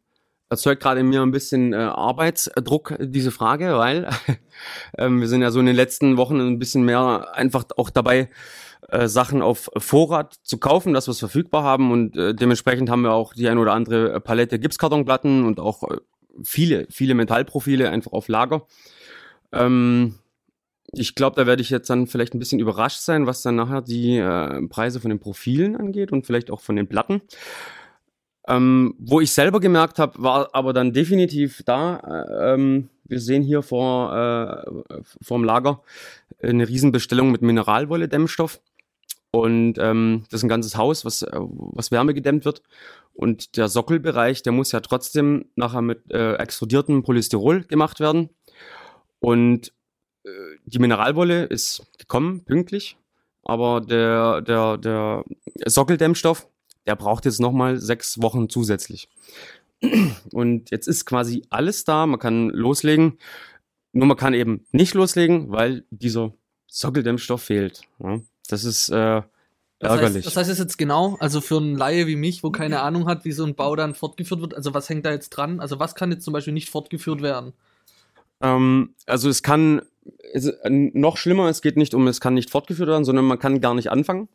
erzeugt 0.50 0.84
gerade 0.84 1.00
in 1.00 1.08
mir 1.08 1.22
ein 1.22 1.32
bisschen 1.32 1.74
äh, 1.74 1.78
Arbeitsdruck, 1.78 2.96
diese 3.00 3.32
Frage, 3.32 3.78
weil 3.78 4.10
ähm, 4.98 5.22
wir 5.22 5.28
sind 5.28 5.42
ja 5.42 5.50
so 5.50 5.60
in 5.60 5.66
den 5.66 5.76
letzten 5.76 6.18
Wochen 6.18 6.40
ein 6.40 6.60
bisschen 6.60 6.84
mehr 6.84 7.30
einfach 7.34 7.66
auch 7.78 7.90
dabei, 7.90 8.30
äh, 8.90 9.08
Sachen 9.08 9.42
auf 9.42 9.70
Vorrat 9.78 10.36
zu 10.44 10.58
kaufen, 10.58 10.94
dass 10.94 11.08
wir 11.08 11.14
es 11.14 11.20
verfügbar 11.20 11.64
haben 11.64 11.92
und 11.92 12.18
äh, 12.18 12.36
dementsprechend 12.36 12.90
haben 12.90 13.04
wir 13.04 13.14
auch 13.14 13.34
die 13.34 13.48
ein 13.48 13.58
oder 13.58 13.74
andere 13.74 14.20
Palette 14.20 14.60
Gipskartonplatten 14.60 15.46
und 15.46 15.60
auch 15.62 15.84
äh, 15.84 15.98
viele, 16.44 16.86
viele 16.90 17.14
Metallprofile 17.14 17.90
einfach 17.90 18.12
auf 18.12 18.28
Lager. 18.28 18.68
Ähm, 19.54 20.16
ich 20.94 21.16
glaube, 21.16 21.38
da 21.38 21.48
werde 21.48 21.62
ich 21.62 21.70
jetzt 21.70 21.90
dann 21.90 22.08
vielleicht 22.08 22.34
ein 22.34 22.40
bisschen 22.40 22.60
überrascht 22.60 23.00
sein, 23.00 23.26
was 23.26 23.42
dann 23.42 23.56
nachher 23.56 23.82
die 23.82 24.18
äh, 24.18 24.68
Preise 24.68 25.00
von 25.00 25.10
den 25.10 25.20
Profilen 25.20 25.78
angeht 25.78 26.12
und 26.12 26.26
vielleicht 26.26 26.52
auch 26.52 26.60
von 26.60 26.76
den 26.76 26.88
Platten. 26.88 27.22
Ähm, 28.48 28.96
wo 28.98 29.22
ich 29.22 29.32
selber 29.32 29.60
gemerkt 29.60 30.00
habe, 30.00 30.22
war 30.22 30.50
aber 30.54 30.74
dann 30.74 30.94
definitiv 30.94 31.62
da. 31.64 31.98
Äh, 31.98 32.54
ähm, 32.54 32.90
wir 33.04 33.20
sehen 33.20 33.44
hier 33.44 33.62
vor 33.62 34.16
äh, 34.16 34.96
vorm 35.22 35.44
Lager 35.44 35.84
eine 36.42 36.68
Riesenbestellung 36.68 37.32
mit 37.32 37.42
Mineralwolle-Dämmstoff. 37.42 38.62
Und 39.32 39.78
ähm, 39.78 40.24
das 40.30 40.40
ist 40.40 40.44
ein 40.44 40.50
ganzes 40.50 40.76
Haus, 40.76 41.06
was, 41.06 41.22
äh, 41.22 41.30
was 41.34 41.92
Wärme 41.92 42.14
gedämmt 42.14 42.46
wird. 42.46 42.64
Und 43.14 43.58
der 43.58 43.68
Sockelbereich, 43.70 44.44
der 44.44 44.54
muss 44.54 44.72
ja 44.72 44.80
trotzdem 44.82 45.46
nachher 45.56 45.82
mit 45.82 46.12
äh, 46.12 46.36
extrudiertem 46.36 47.04
Polystyrol 47.04 47.64
gemacht 47.64 48.00
werden. 48.00 48.30
Und 49.20 49.72
äh, 50.24 50.30
die 50.66 50.80
Mineralwolle 50.80 51.46
ist 51.46 51.86
gekommen, 51.98 52.44
pünktlich. 52.44 52.98
Aber 53.44 53.82
der, 53.82 54.42
der, 54.42 54.78
der 54.78 55.24
Sockeldämmstoff, 55.66 56.48
der 56.86 56.96
braucht 56.96 57.26
jetzt 57.26 57.40
nochmal 57.40 57.78
sechs 57.78 58.22
Wochen 58.22 58.50
zusätzlich. 58.50 59.10
Und 60.32 60.72
jetzt 60.72 60.88
ist 60.88 61.06
quasi 61.06 61.44
alles 61.50 61.84
da, 61.84 62.06
man 62.06 62.20
kann 62.20 62.50
loslegen. 62.50 63.18
Nur 63.94 64.08
man 64.08 64.18
kann 64.18 64.34
eben 64.34 64.66
nicht 64.72 64.94
loslegen, 64.94 65.52
weil 65.52 65.86
dieser 65.90 66.34
Sockeldämmstoff 66.68 67.42
fehlt. 67.42 67.82
Ja, 68.00 68.22
das 68.48 68.64
ist 68.64 68.90
äh, 68.90 69.22
ärgerlich. 69.80 70.26
Was 70.26 70.26
heißt, 70.26 70.26
was 70.26 70.38
heißt 70.38 70.50
das 70.52 70.60
jetzt 70.60 70.78
genau? 70.78 71.18
Also 71.20 71.42
für 71.42 71.58
einen 71.58 71.76
Laie 71.76 72.08
wie 72.08 72.16
mich, 72.16 72.44
wo 72.44 72.52
keine 72.52 72.82
Ahnung 72.82 73.08
hat, 73.08 73.26
wie 73.26 73.32
so 73.32 73.44
ein 73.44 73.56
Bau 73.56 73.76
dann 73.76 73.96
fortgeführt 73.96 74.42
wird, 74.42 74.54
also 74.54 74.74
was 74.74 74.88
hängt 74.88 75.06
da 75.06 75.12
jetzt 75.12 75.32
dran? 75.32 75.60
Also 75.60 75.80
was 75.80 75.96
kann 75.96 76.12
jetzt 76.12 76.24
zum 76.24 76.34
Beispiel 76.34 76.54
nicht 76.54 76.70
fortgeführt 76.70 77.22
werden? 77.22 77.54
Ähm, 78.42 78.94
also 79.06 79.30
es 79.30 79.44
kann 79.44 79.82
es, 80.34 80.48
äh, 80.48 80.70
noch 80.70 81.18
schlimmer, 81.18 81.50
es 81.50 81.62
geht 81.62 81.78
nicht 81.78 81.94
um, 81.94 82.08
es 82.08 82.22
kann 82.22 82.34
nicht 82.34 82.50
fortgeführt 82.50 82.90
werden, 82.90 83.06
sondern 83.06 83.26
man 83.26 83.40
kann 83.40 83.62
gar 83.62 83.74
nicht 83.74 83.92
anfangen, 83.92 84.28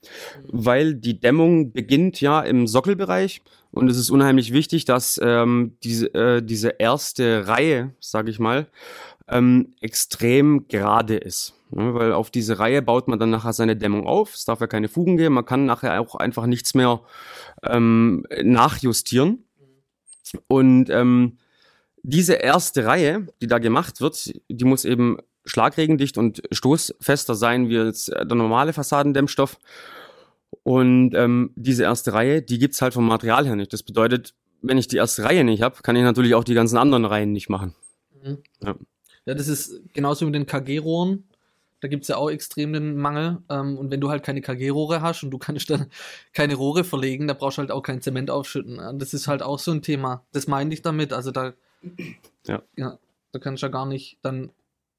weil 0.49 0.95
die 0.95 1.21
Dämmung 1.21 1.73
beginnt 1.73 2.21
ja 2.21 2.41
im 2.41 2.67
Sockelbereich 2.67 3.43
und 3.73 3.91
es 3.91 3.97
ist 3.97 4.11
unheimlich 4.11 4.53
wichtig, 4.53 4.85
dass 4.85 5.21
ähm, 5.23 5.77
diese, 5.83 6.15
äh, 6.15 6.43
diese 6.43 6.75
erste 6.79 7.49
Reihe, 7.49 7.95
sage 8.01 8.31
ich 8.31 8.39
mal, 8.39 8.69
ähm, 9.29 9.75
extrem 9.81 10.69
gerade 10.69 11.17
ist. 11.17 11.55
Ja, 11.73 11.95
weil 11.95 12.13
auf 12.13 12.31
diese 12.31 12.61
Reihe 12.61 12.81
baut 12.81 13.09
man 13.09 13.19
dann 13.19 13.31
nachher 13.31 13.53
seine 13.53 13.77
Dämmung 13.77 14.07
auf. 14.07 14.35
Es 14.35 14.45
darf 14.45 14.61
ja 14.61 14.69
keine 14.69 14.89
Fugen 14.89 15.17
geben. 15.17 15.35
Man 15.35 15.45
kann 15.45 15.67
nachher 15.67 16.01
auch 16.01 16.15
einfach 16.15 16.47
nichts 16.47 16.75
mehr 16.75 17.01
ähm, 17.65 18.25
nachjustieren. 18.43 19.45
Und 20.47 20.91
ähm, 20.91 21.39
diese 22.03 22.35
erste 22.35 22.87
Reihe, 22.87 23.27
die 23.43 23.49
da 23.49 23.59
gemacht 23.59 24.01
wird, 24.01 24.33
die 24.49 24.65
muss 24.65 24.85
eben 24.85 25.19
schlagregendicht 25.47 26.19
und 26.19 26.43
stoßfester 26.51 27.35
sein 27.35 27.69
wie 27.69 27.77
jetzt 27.77 28.09
der 28.09 28.35
normale 28.35 28.73
Fassadendämmstoff. 28.73 29.59
Und 30.63 31.15
ähm, 31.15 31.53
diese 31.55 31.85
erste 31.85 32.13
Reihe, 32.13 32.43
die 32.43 32.59
gibt's 32.59 32.83
halt 32.83 32.95
vom 32.95 33.07
Material 33.07 33.47
her 33.47 33.57
nicht. 33.57 33.73
Das 33.73 33.83
bedeutet, 33.83 34.35
wenn 34.63 34.79
ich 34.79 34.89
die 34.89 34.97
erste 34.97 35.25
Reihe 35.25 35.45
nicht 35.45 35.63
habe, 35.63 35.83
kann 35.83 35.97
ich 35.97 36.03
natürlich 36.03 36.35
auch 36.35 36.45
die 36.45 36.55
ganzen 36.55 36.77
anderen 36.77 37.05
Reihen 37.05 37.33
nicht 37.33 37.49
machen. 37.49 37.75
Mhm. 38.23 38.39
Ja. 38.63 38.75
ja, 39.27 39.35
das 39.35 39.49
ist 39.49 39.81
genauso 39.93 40.25
mit 40.25 40.35
den 40.35 40.47
KG-Rohren. 40.47 41.25
Da 41.81 41.89
gibt's 41.89 42.09
ja 42.09 42.17
auch 42.17 42.31
extrem 42.31 42.73
den 42.73 42.97
Mangel. 42.97 43.39
Ähm, 43.49 43.77
und 43.77 43.91
wenn 43.91 44.01
du 44.01 44.11
halt 44.11 44.25
keine 44.25 44.41
KG-Rohre 44.41 45.03
hast 45.03 45.23
und 45.23 45.31
du 45.31 45.39
kannst 45.39 45.71
dann 45.71 45.87
keine 46.33 46.55
Rohre 46.55 46.85
verlegen, 46.85 47.29
da 47.29 47.35
brauchst 47.35 47.59
du 47.59 47.61
halt 47.61 47.71
auch 47.71 47.83
kein 47.83 48.01
Zement 48.01 48.31
aufschütten. 48.31 48.99
Das 48.99 49.15
ist 49.15 49.29
halt 49.29 49.43
auch 49.43 49.59
so 49.59 49.73
ein 49.73 49.83
Thema. 49.83 50.25
Das 50.33 50.47
meine 50.47 50.73
ich 50.73 50.83
damit. 50.83 51.13
Also 51.13 51.31
da, 51.31 51.53
ja. 52.47 52.63
ja 52.77 52.99
da 53.33 53.39
kannst 53.39 53.63
du 53.63 53.67
ja 53.67 53.73
gar 53.73 53.87
nicht 53.87 54.19
dann 54.23 54.51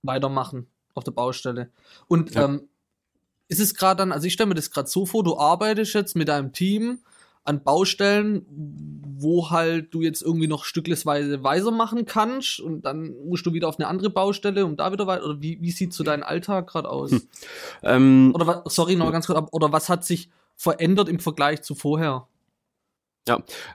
weitermachen 0.08 0.68
auf 0.94 1.04
der 1.04 1.12
Baustelle. 1.12 1.70
Und 2.08 2.34
Ja. 2.36 2.46
ähm, 2.46 2.68
ist 3.50 3.60
es 3.60 3.76
gerade 3.76 4.00
dann, 4.00 4.12
also 4.12 4.28
ich 4.28 4.34
stelle 4.34 4.48
mir 4.48 4.56
das 4.56 4.72
gerade 4.72 4.90
so 4.90 5.06
vor, 5.06 5.24
du 5.24 5.38
arbeitest 5.38 5.94
jetzt 5.94 6.16
mit 6.16 6.28
deinem 6.28 6.52
Team 6.54 7.00
an 7.46 7.64
Baustellen, 7.64 8.46
wo 9.20 9.50
halt 9.52 9.94
du 9.94 10.02
jetzt 10.02 10.22
irgendwie 10.22 10.48
noch 10.48 10.66
stücklesweise 10.66 11.44
weiser 11.44 11.72
machen 11.72 12.06
kannst 12.06 12.60
und 12.60 12.82
dann 12.82 13.16
musst 13.26 13.46
du 13.46 13.54
wieder 13.54 13.70
auf 13.70 13.80
eine 13.80 13.88
andere 13.88 14.10
Baustelle 14.10 14.66
und 14.66 14.82
da 14.82 14.92
wieder 14.92 15.08
weiter. 15.08 15.24
Oder 15.24 15.42
wie, 15.42 15.62
wie 15.62 15.72
sieht 15.72 15.94
so 15.94 16.04
dein 16.04 16.24
Alltag 16.24 16.68
gerade 16.68 16.90
aus? 16.90 17.12
Ähm, 17.84 18.34
Oder 18.36 18.48
was, 18.48 18.76
sorry, 18.76 18.98
noch 18.98 19.12
ganz 19.14 19.28
kurz, 19.28 19.48
oder 19.54 19.72
was 19.72 19.88
hat 19.88 20.04
sich 20.04 20.30
verändert 20.58 21.08
im 21.08 21.20
Vergleich 21.20 21.62
zu 21.62 21.74
vorher? 21.74 22.28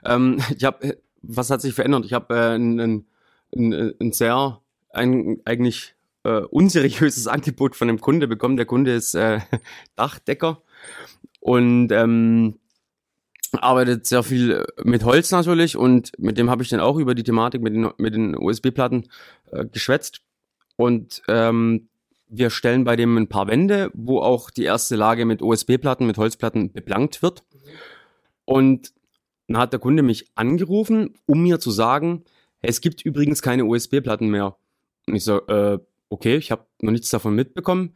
ähm, 0.03 0.39
ich 0.55 0.63
habe, 0.63 0.97
was 1.23 1.49
hat 1.49 1.61
sich 1.61 1.73
verändert? 1.73 2.05
Ich 2.05 2.13
habe 2.13 2.33
äh, 2.35 2.55
ein, 2.55 2.79
ein, 2.79 3.05
ein, 3.55 3.93
ein 3.99 4.11
sehr, 4.11 4.61
ein, 4.91 5.41
eigentlich 5.45 5.95
äh, 6.23 6.39
unseriöses 6.41 7.27
Angebot 7.27 7.75
von 7.75 7.89
einem 7.89 8.01
Kunde 8.01 8.27
bekommen. 8.27 8.57
Der 8.57 8.65
Kunde 8.65 8.93
ist 8.93 9.15
äh, 9.15 9.39
Dachdecker 9.95 10.61
und 11.39 11.91
ähm, 11.91 12.59
arbeitet 13.51 14.07
sehr 14.07 14.23
viel 14.23 14.65
mit 14.83 15.03
Holz 15.03 15.31
natürlich 15.31 15.77
und 15.77 16.11
mit 16.17 16.37
dem 16.37 16.49
habe 16.49 16.63
ich 16.63 16.69
dann 16.69 16.79
auch 16.79 16.97
über 16.97 17.13
die 17.13 17.23
Thematik 17.23 17.61
mit 17.61 17.73
den, 17.73 17.91
mit 17.97 18.15
den 18.15 18.35
USB-Platten 18.35 19.09
äh, 19.51 19.65
geschwätzt. 19.65 20.21
Und 20.75 21.21
ähm, 21.27 21.87
wir 22.27 22.49
stellen 22.49 22.83
bei 22.83 22.95
dem 22.95 23.15
ein 23.15 23.29
paar 23.29 23.47
Wände, 23.47 23.91
wo 23.93 24.19
auch 24.19 24.49
die 24.49 24.63
erste 24.63 24.95
Lage 24.95 25.25
mit 25.25 25.41
USB-Platten, 25.41 26.07
mit 26.07 26.17
Holzplatten 26.17 26.73
beplankt 26.73 27.21
wird. 27.21 27.43
Und 28.45 28.91
dann 29.47 29.57
hat 29.57 29.71
der 29.71 29.79
Kunde 29.79 30.01
mich 30.01 30.31
angerufen, 30.33 31.13
um 31.27 31.43
mir 31.43 31.59
zu 31.59 31.69
sagen, 31.69 32.23
es 32.61 32.81
gibt 32.81 33.05
übrigens 33.05 33.41
keine 33.41 33.65
USB-Platten 33.65 34.29
mehr. 34.29 34.55
Und 35.05 35.15
ich 35.15 35.23
so, 35.23 35.45
äh, 35.47 35.79
okay, 36.13 36.35
ich 36.37 36.51
habe 36.51 36.65
noch 36.81 36.91
nichts 36.91 37.09
davon 37.09 37.33
mitbekommen. 37.33 37.95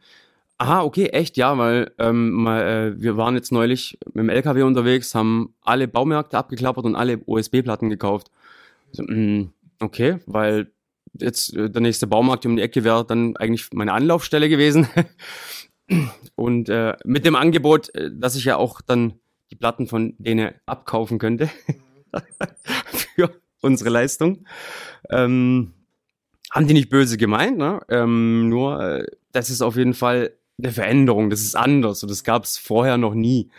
Aha, 0.58 0.82
okay, 0.82 1.06
echt, 1.06 1.36
ja, 1.36 1.56
weil 1.56 1.92
ähm, 1.98 2.32
mal, 2.32 2.62
äh, 2.62 3.00
wir 3.00 3.16
waren 3.16 3.36
jetzt 3.36 3.52
neulich 3.52 3.96
mit 4.06 4.16
dem 4.16 4.28
LKW 4.28 4.62
unterwegs, 4.62 5.14
haben 5.14 5.54
alle 5.62 5.86
Baumärkte 5.86 6.36
abgeklappert 6.36 6.84
und 6.84 6.96
alle 6.96 7.20
USB-Platten 7.24 7.88
gekauft. 7.90 8.32
So, 8.90 9.04
mh, 9.04 9.50
okay, 9.78 10.18
weil 10.26 10.72
jetzt 11.12 11.54
äh, 11.54 11.70
der 11.70 11.80
nächste 11.80 12.08
Baumarkt 12.08 12.44
um 12.44 12.56
die 12.56 12.62
Ecke 12.62 12.82
wäre 12.82 13.04
dann 13.06 13.36
eigentlich 13.36 13.68
meine 13.72 13.92
Anlaufstelle 13.92 14.48
gewesen. 14.48 14.88
Und 16.34 16.68
äh, 16.68 16.96
mit 17.04 17.24
dem 17.24 17.34
Angebot, 17.34 17.94
äh, 17.94 18.10
dass 18.12 18.36
ich 18.36 18.44
ja 18.44 18.56
auch 18.56 18.82
dann 18.82 19.14
die 19.50 19.56
Platten 19.56 19.86
von 19.86 20.14
denen 20.18 20.52
abkaufen 20.66 21.18
könnte 21.18 21.48
für 23.16 23.30
unsere 23.62 23.88
Leistung. 23.90 24.44
Ähm, 25.08 25.72
haben 26.50 26.66
die 26.66 26.74
nicht 26.74 26.88
böse 26.88 27.16
gemeint, 27.16 27.58
ne? 27.58 27.80
Ähm, 27.88 28.48
nur, 28.48 28.80
äh, 28.80 29.06
das 29.32 29.50
ist 29.50 29.62
auf 29.62 29.76
jeden 29.76 29.94
Fall 29.94 30.32
eine 30.58 30.72
Veränderung, 30.72 31.30
das 31.30 31.42
ist 31.42 31.56
anders 31.56 32.02
und 32.02 32.10
das 32.10 32.24
gab 32.24 32.44
es 32.44 32.58
vorher 32.58 32.98
noch 32.98 33.14
nie. 33.14 33.50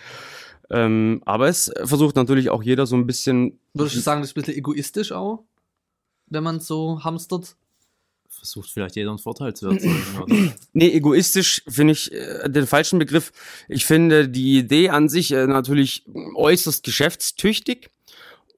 Ähm, 0.72 1.22
aber 1.26 1.48
es 1.48 1.72
versucht 1.84 2.16
natürlich 2.16 2.50
auch 2.50 2.62
jeder 2.62 2.86
so 2.86 2.96
ein 2.96 3.08
bisschen. 3.08 3.60
Würdest 3.74 3.96
du 3.96 4.00
sagen, 4.02 4.22
das 4.22 4.32
ist 4.32 4.38
ein 4.38 4.42
bisschen 4.42 4.58
egoistisch 4.58 5.12
auch? 5.12 5.44
Wenn 6.28 6.44
man 6.44 6.60
so 6.60 7.04
hamstert? 7.04 7.56
Versucht 8.28 8.70
vielleicht 8.70 8.96
jeder 8.96 9.10
einen 9.10 9.20
Vorteil 9.20 9.54
zu 9.56 9.68
erzeugen, 9.68 10.04
oder? 10.22 10.36
Nee, 10.74 10.92
egoistisch 10.92 11.64
finde 11.68 11.94
ich 11.94 12.12
äh, 12.14 12.48
den 12.50 12.68
falschen 12.68 13.00
Begriff. 13.00 13.32
Ich 13.68 13.86
finde 13.86 14.30
die 14.30 14.60
Idee 14.60 14.90
an 14.90 15.10
sich 15.10 15.32
äh, 15.32 15.48
natürlich 15.48 16.06
äußerst 16.36 16.84
geschäftstüchtig. 16.84 17.90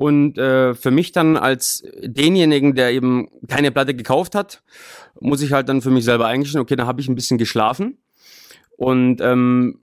Und 0.02 0.36
äh, 0.40 0.74
für 0.74 0.90
mich 0.90 1.12
dann 1.12 1.38
als 1.38 1.84
denjenigen, 2.02 2.74
der 2.74 2.92
eben 2.92 3.30
keine 3.48 3.72
Platte 3.72 3.94
gekauft 3.94 4.34
hat, 4.34 4.64
muss 5.20 5.44
ich 5.44 5.52
halt 5.52 5.70
dann 5.70 5.84
für 5.84 5.92
mich 5.92 6.06
selber 6.06 6.26
eingestehen, 6.26 6.60
okay, 6.60 6.76
da 6.76 6.88
habe 6.88 7.02
ich 7.02 7.08
ein 7.08 7.14
bisschen 7.14 7.38
geschlafen. 7.38 8.00
Und 8.78 9.22
ähm, 9.22 9.78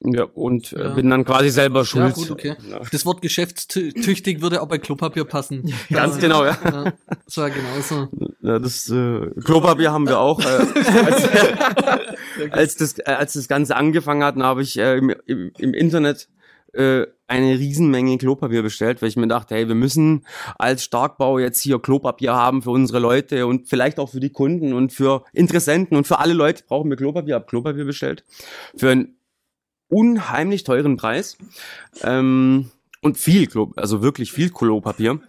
ja, 0.00 0.24
und 0.24 0.72
äh, 0.72 0.82
Ja. 0.82 0.88
bin 0.94 1.08
dann 1.08 1.24
quasi 1.24 1.50
selber 1.50 1.84
schuld. 1.84 2.08
Ja, 2.08 2.10
gut, 2.10 2.32
okay. 2.32 2.56
Ja. 2.68 2.80
Das 2.90 3.06
Wort 3.06 3.22
geschäftstüchtig 3.22 4.40
würde 4.40 4.60
auch 4.60 4.66
bei 4.66 4.78
Klopapier 4.78 5.24
passen. 5.24 5.72
Ganz 5.88 6.18
genau, 6.18 6.44
ja. 6.44 6.58
ja. 6.64 6.92
Das 7.24 7.36
war 7.36 7.50
genauso. 7.50 8.08
Ja, 8.42 8.58
das 8.58 8.90
äh, 8.90 9.20
Klopapier 9.44 9.92
haben 9.92 10.08
wir 10.08 10.18
auch. 10.18 10.40
Äh, 10.40 10.44
als, 10.44 11.28
als, 12.50 12.74
das, 12.76 12.98
äh, 12.98 13.02
als 13.04 13.34
das 13.34 13.46
Ganze 13.46 13.76
angefangen 13.76 14.24
hat, 14.24 14.34
habe 14.34 14.62
ich 14.62 14.76
äh, 14.80 14.98
im, 14.98 15.14
im, 15.26 15.52
im 15.58 15.74
Internet 15.74 16.28
äh, 16.72 17.06
eine 17.26 17.58
Riesenmenge 17.58 18.18
Klopapier 18.18 18.62
bestellt, 18.62 19.02
weil 19.02 19.08
ich 19.08 19.16
mir 19.16 19.28
dachte, 19.28 19.54
hey, 19.54 19.68
wir 19.68 19.74
müssen 19.74 20.24
als 20.58 20.84
Starkbau 20.84 21.38
jetzt 21.38 21.60
hier 21.60 21.78
Klopapier 21.78 22.34
haben 22.34 22.62
für 22.62 22.70
unsere 22.70 22.98
Leute 22.98 23.46
und 23.46 23.68
vielleicht 23.68 23.98
auch 23.98 24.10
für 24.10 24.20
die 24.20 24.30
Kunden 24.30 24.72
und 24.72 24.92
für 24.92 25.24
Interessenten 25.32 25.96
und 25.96 26.06
für 26.06 26.18
alle 26.18 26.34
Leute 26.34 26.64
brauchen 26.66 26.90
wir 26.90 26.96
Klopapier. 26.96 27.36
Hab 27.36 27.48
Klopapier 27.48 27.84
bestellt 27.84 28.24
für 28.76 28.90
einen 28.90 29.18
unheimlich 29.88 30.64
teuren 30.64 30.96
Preis 30.96 31.36
ähm, 32.02 32.70
und 33.02 33.18
viel 33.18 33.46
Klo, 33.46 33.72
also 33.76 34.02
wirklich 34.02 34.32
viel 34.32 34.50
Klopapier. 34.50 35.20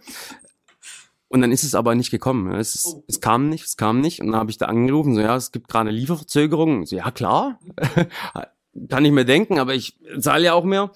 Und 1.28 1.42
dann 1.42 1.52
ist 1.52 1.62
es 1.62 1.76
aber 1.76 1.94
nicht 1.94 2.10
gekommen. 2.10 2.52
Es, 2.54 2.74
ist, 2.74 2.96
es 3.06 3.20
kam 3.20 3.48
nicht, 3.48 3.64
es 3.64 3.76
kam 3.76 4.00
nicht. 4.00 4.20
Und 4.20 4.28
dann 4.28 4.36
habe 4.36 4.50
ich 4.50 4.58
da 4.58 4.66
angerufen, 4.66 5.14
so 5.14 5.20
ja, 5.20 5.36
es 5.36 5.52
gibt 5.52 5.68
gerade 5.68 5.88
eine 5.88 5.96
Lieferverzögerung. 5.96 6.86
So, 6.86 6.96
ja, 6.96 7.12
klar. 7.12 7.60
Kann 8.88 9.04
ich 9.04 9.10
mir 9.12 9.24
denken, 9.24 9.58
aber 9.58 9.74
ich 9.74 9.98
zahle 10.18 10.44
ja 10.44 10.52
auch 10.54 10.64
mehr. 10.64 10.92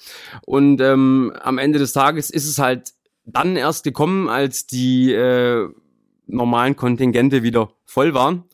Und 0.46 0.80
ähm, 0.80 1.32
am 1.40 1.58
Ende 1.58 1.78
des 1.78 1.92
Tages 1.92 2.30
ist 2.30 2.46
es 2.48 2.58
halt 2.58 2.92
dann 3.24 3.56
erst 3.56 3.84
gekommen, 3.84 4.28
als 4.28 4.66
die 4.66 5.12
äh, 5.12 5.68
normalen 6.26 6.76
Kontingente 6.76 7.42
wieder 7.42 7.72
voll 7.84 8.14
waren. 8.14 8.44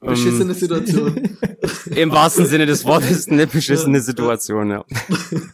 Beschissene 0.00 0.52
Ähm, 0.52 0.58
Situation. 0.58 1.38
Im 1.94 2.10
wahrsten 2.10 2.46
Sinne 2.46 2.66
des 2.66 2.84
Wortes 2.84 3.28
eine 3.28 3.46
beschissene 3.46 4.00
Situation, 4.00 4.70
ja. 4.70 4.84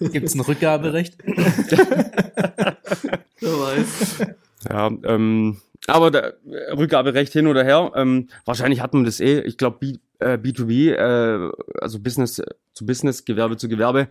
Gibt 0.00 0.26
es 0.26 0.34
ein 0.34 0.40
Rückgaberecht? 0.40 1.16
Wer 1.26 2.78
weiß. 3.40 3.86
Ja, 4.68 4.90
ähm, 5.04 5.58
aber 5.86 6.10
da, 6.10 6.32
Rückgaberecht 6.76 7.32
hin 7.32 7.46
oder 7.46 7.64
her. 7.64 7.92
Ähm, 7.94 8.28
wahrscheinlich 8.44 8.80
hat 8.80 8.92
man 8.92 9.04
das 9.04 9.20
eh. 9.20 9.40
Ich 9.40 9.56
glaube, 9.56 9.78
äh, 10.20 10.38
B2B, 10.40 10.92
äh, 10.92 11.50
also 11.80 11.98
Business 12.00 12.42
zu 12.72 12.86
Business, 12.86 13.24
Gewerbe 13.24 13.56
zu 13.56 13.68
Gewerbe, 13.68 14.08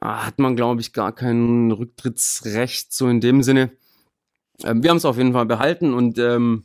äh, 0.00 0.06
hat 0.06 0.38
man, 0.38 0.56
glaube 0.56 0.80
ich, 0.80 0.92
gar 0.92 1.12
kein 1.14 1.70
Rücktrittsrecht 1.72 2.92
so 2.92 3.08
in 3.08 3.20
dem 3.20 3.42
Sinne. 3.42 3.70
Ähm, 4.62 4.82
wir 4.82 4.90
haben 4.90 4.96
es 4.98 5.04
auf 5.04 5.16
jeden 5.16 5.32
Fall 5.32 5.46
behalten 5.46 5.94
und 5.94 6.18
ähm, 6.18 6.64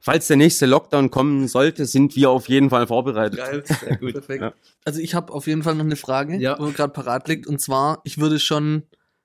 falls 0.00 0.26
der 0.26 0.36
nächste 0.38 0.66
Lockdown 0.66 1.10
kommen 1.10 1.48
sollte, 1.48 1.84
sind 1.84 2.16
wir 2.16 2.30
auf 2.30 2.48
jeden 2.48 2.70
Fall 2.70 2.86
vorbereitet. 2.86 3.38
Geil, 3.38 3.62
sehr 3.66 3.96
gut. 3.98 4.12
Perfekt. 4.14 4.42
Ja. 4.42 4.52
Also 4.84 5.00
ich 5.00 5.14
habe 5.14 5.32
auf 5.32 5.46
jeden 5.46 5.62
Fall 5.62 5.74
noch 5.74 5.84
eine 5.84 5.96
Frage, 5.96 6.36
Ja. 6.36 6.58
wo 6.58 6.70
gerade 6.70 6.92
parat 6.92 7.28
liegt. 7.28 7.46
Und 7.46 7.60
zwar, 7.60 8.00
ich 8.04 8.18
würde 8.18 8.38
schon 8.38 8.84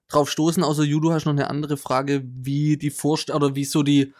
drauf 0.10 0.30
stoßen, 0.30 0.62
außer 0.64 0.84
Judo 0.84 1.12
hast 1.14 1.26
noch 1.26 1.32
eine 1.32 1.50
andere 1.50 1.78
Frage, 1.78 2.22
wie 2.26 2.76
die 2.76 2.90
Vorstellung 2.90 3.42
oder 3.44 3.56
wie 3.56 3.64
so 3.64 3.82
die 3.82 4.14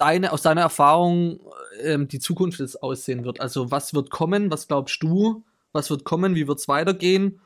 deine 0.00 0.32
aus 0.32 0.42
deiner 0.42 0.62
Erfahrung 0.62 1.40
ähm, 1.82 2.08
die 2.08 2.18
Zukunft 2.18 2.58
jetzt 2.58 2.82
aussehen 2.82 3.24
wird. 3.24 3.40
Also 3.40 3.70
was 3.70 3.94
wird 3.94 4.10
kommen? 4.10 4.50
Was 4.50 4.66
glaubst 4.66 5.02
du? 5.02 5.44
Was 5.72 5.90
wird 5.90 6.04
kommen? 6.04 6.34
Wie 6.34 6.48
wird 6.48 6.58
es 6.58 6.68
weitergehen? 6.68 7.40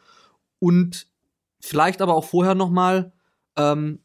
Und 0.60 1.08
vielleicht 1.60 2.00
aber 2.00 2.14
auch 2.14 2.24
vorher 2.24 2.54
noch 2.54 2.70
mal, 2.70 3.12
ähm, 3.56 3.98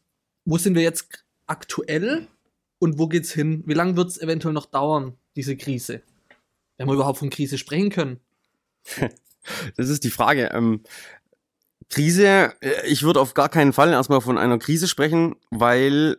wo 0.44 0.58
sind 0.58 0.74
wir 0.74 0.82
jetzt 0.82 1.24
aktuell 1.46 2.26
und 2.80 2.98
wo 2.98 3.06
geht's 3.06 3.32
hin? 3.32 3.62
Wie 3.66 3.74
lange 3.74 3.96
wird 3.96 4.08
es 4.08 4.20
eventuell 4.20 4.52
noch 4.52 4.66
dauern, 4.66 5.16
diese 5.36 5.56
Krise? 5.56 6.02
Wenn 6.76 6.88
wir 6.88 6.94
überhaupt 6.94 7.18
von 7.18 7.30
Krise 7.30 7.58
sprechen 7.58 7.90
können. 7.90 8.20
Das 9.78 9.88
ist 9.88 10.04
die 10.04 10.10
Frage. 10.10 10.50
Ähm, 10.52 10.82
Krise, 11.88 12.52
äh, 12.60 12.86
ich 12.86 13.02
würde 13.02 13.20
auf 13.20 13.32
gar 13.32 13.48
keinen 13.48 13.72
Fall 13.72 13.90
erstmal 13.90 14.20
von 14.20 14.36
einer 14.36 14.58
Krise 14.58 14.86
sprechen, 14.86 15.34
weil 15.50 16.18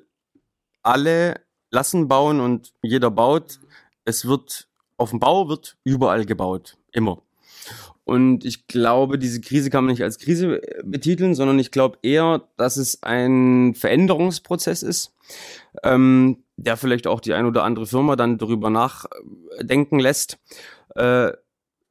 alle 0.82 1.40
lassen 1.72 2.08
bauen 2.08 2.40
und 2.40 2.74
jeder 2.82 3.10
baut. 3.10 3.60
Es 4.06 4.26
wird, 4.26 4.68
auf 4.98 5.10
dem 5.10 5.20
Bau 5.20 5.50
wird 5.50 5.78
überall 5.84 6.26
gebaut. 6.26 6.78
Immer. 6.92 7.22
Und 8.04 8.46
ich 8.46 8.68
glaube, 8.68 9.18
diese 9.18 9.42
Krise 9.42 9.70
kann 9.70 9.86
man 9.86 9.94
nicht 9.94 10.04
als 10.04 10.20
Krise 10.20 10.62
äh, 10.62 10.82
betiteln, 10.84 11.34
sondern 11.34 11.60
ich 11.60 11.72
glaube 11.72 11.98
eher, 12.02 12.44
dass 12.58 12.78
es 12.78 13.02
ein 13.04 13.74
Veränderungsprozess 13.76 14.84
ist, 14.84 15.16
ähm, 15.84 16.44
der 16.58 16.78
vielleicht 16.78 17.08
auch 17.08 17.22
die 17.22 17.34
ein 17.34 17.46
oder 17.46 17.64
andere 17.64 17.86
Firma 17.86 18.16
dann 18.16 18.38
darüber 18.38 18.70
nachdenken 18.70 20.00
lässt, 20.00 20.40
äh, 20.96 21.32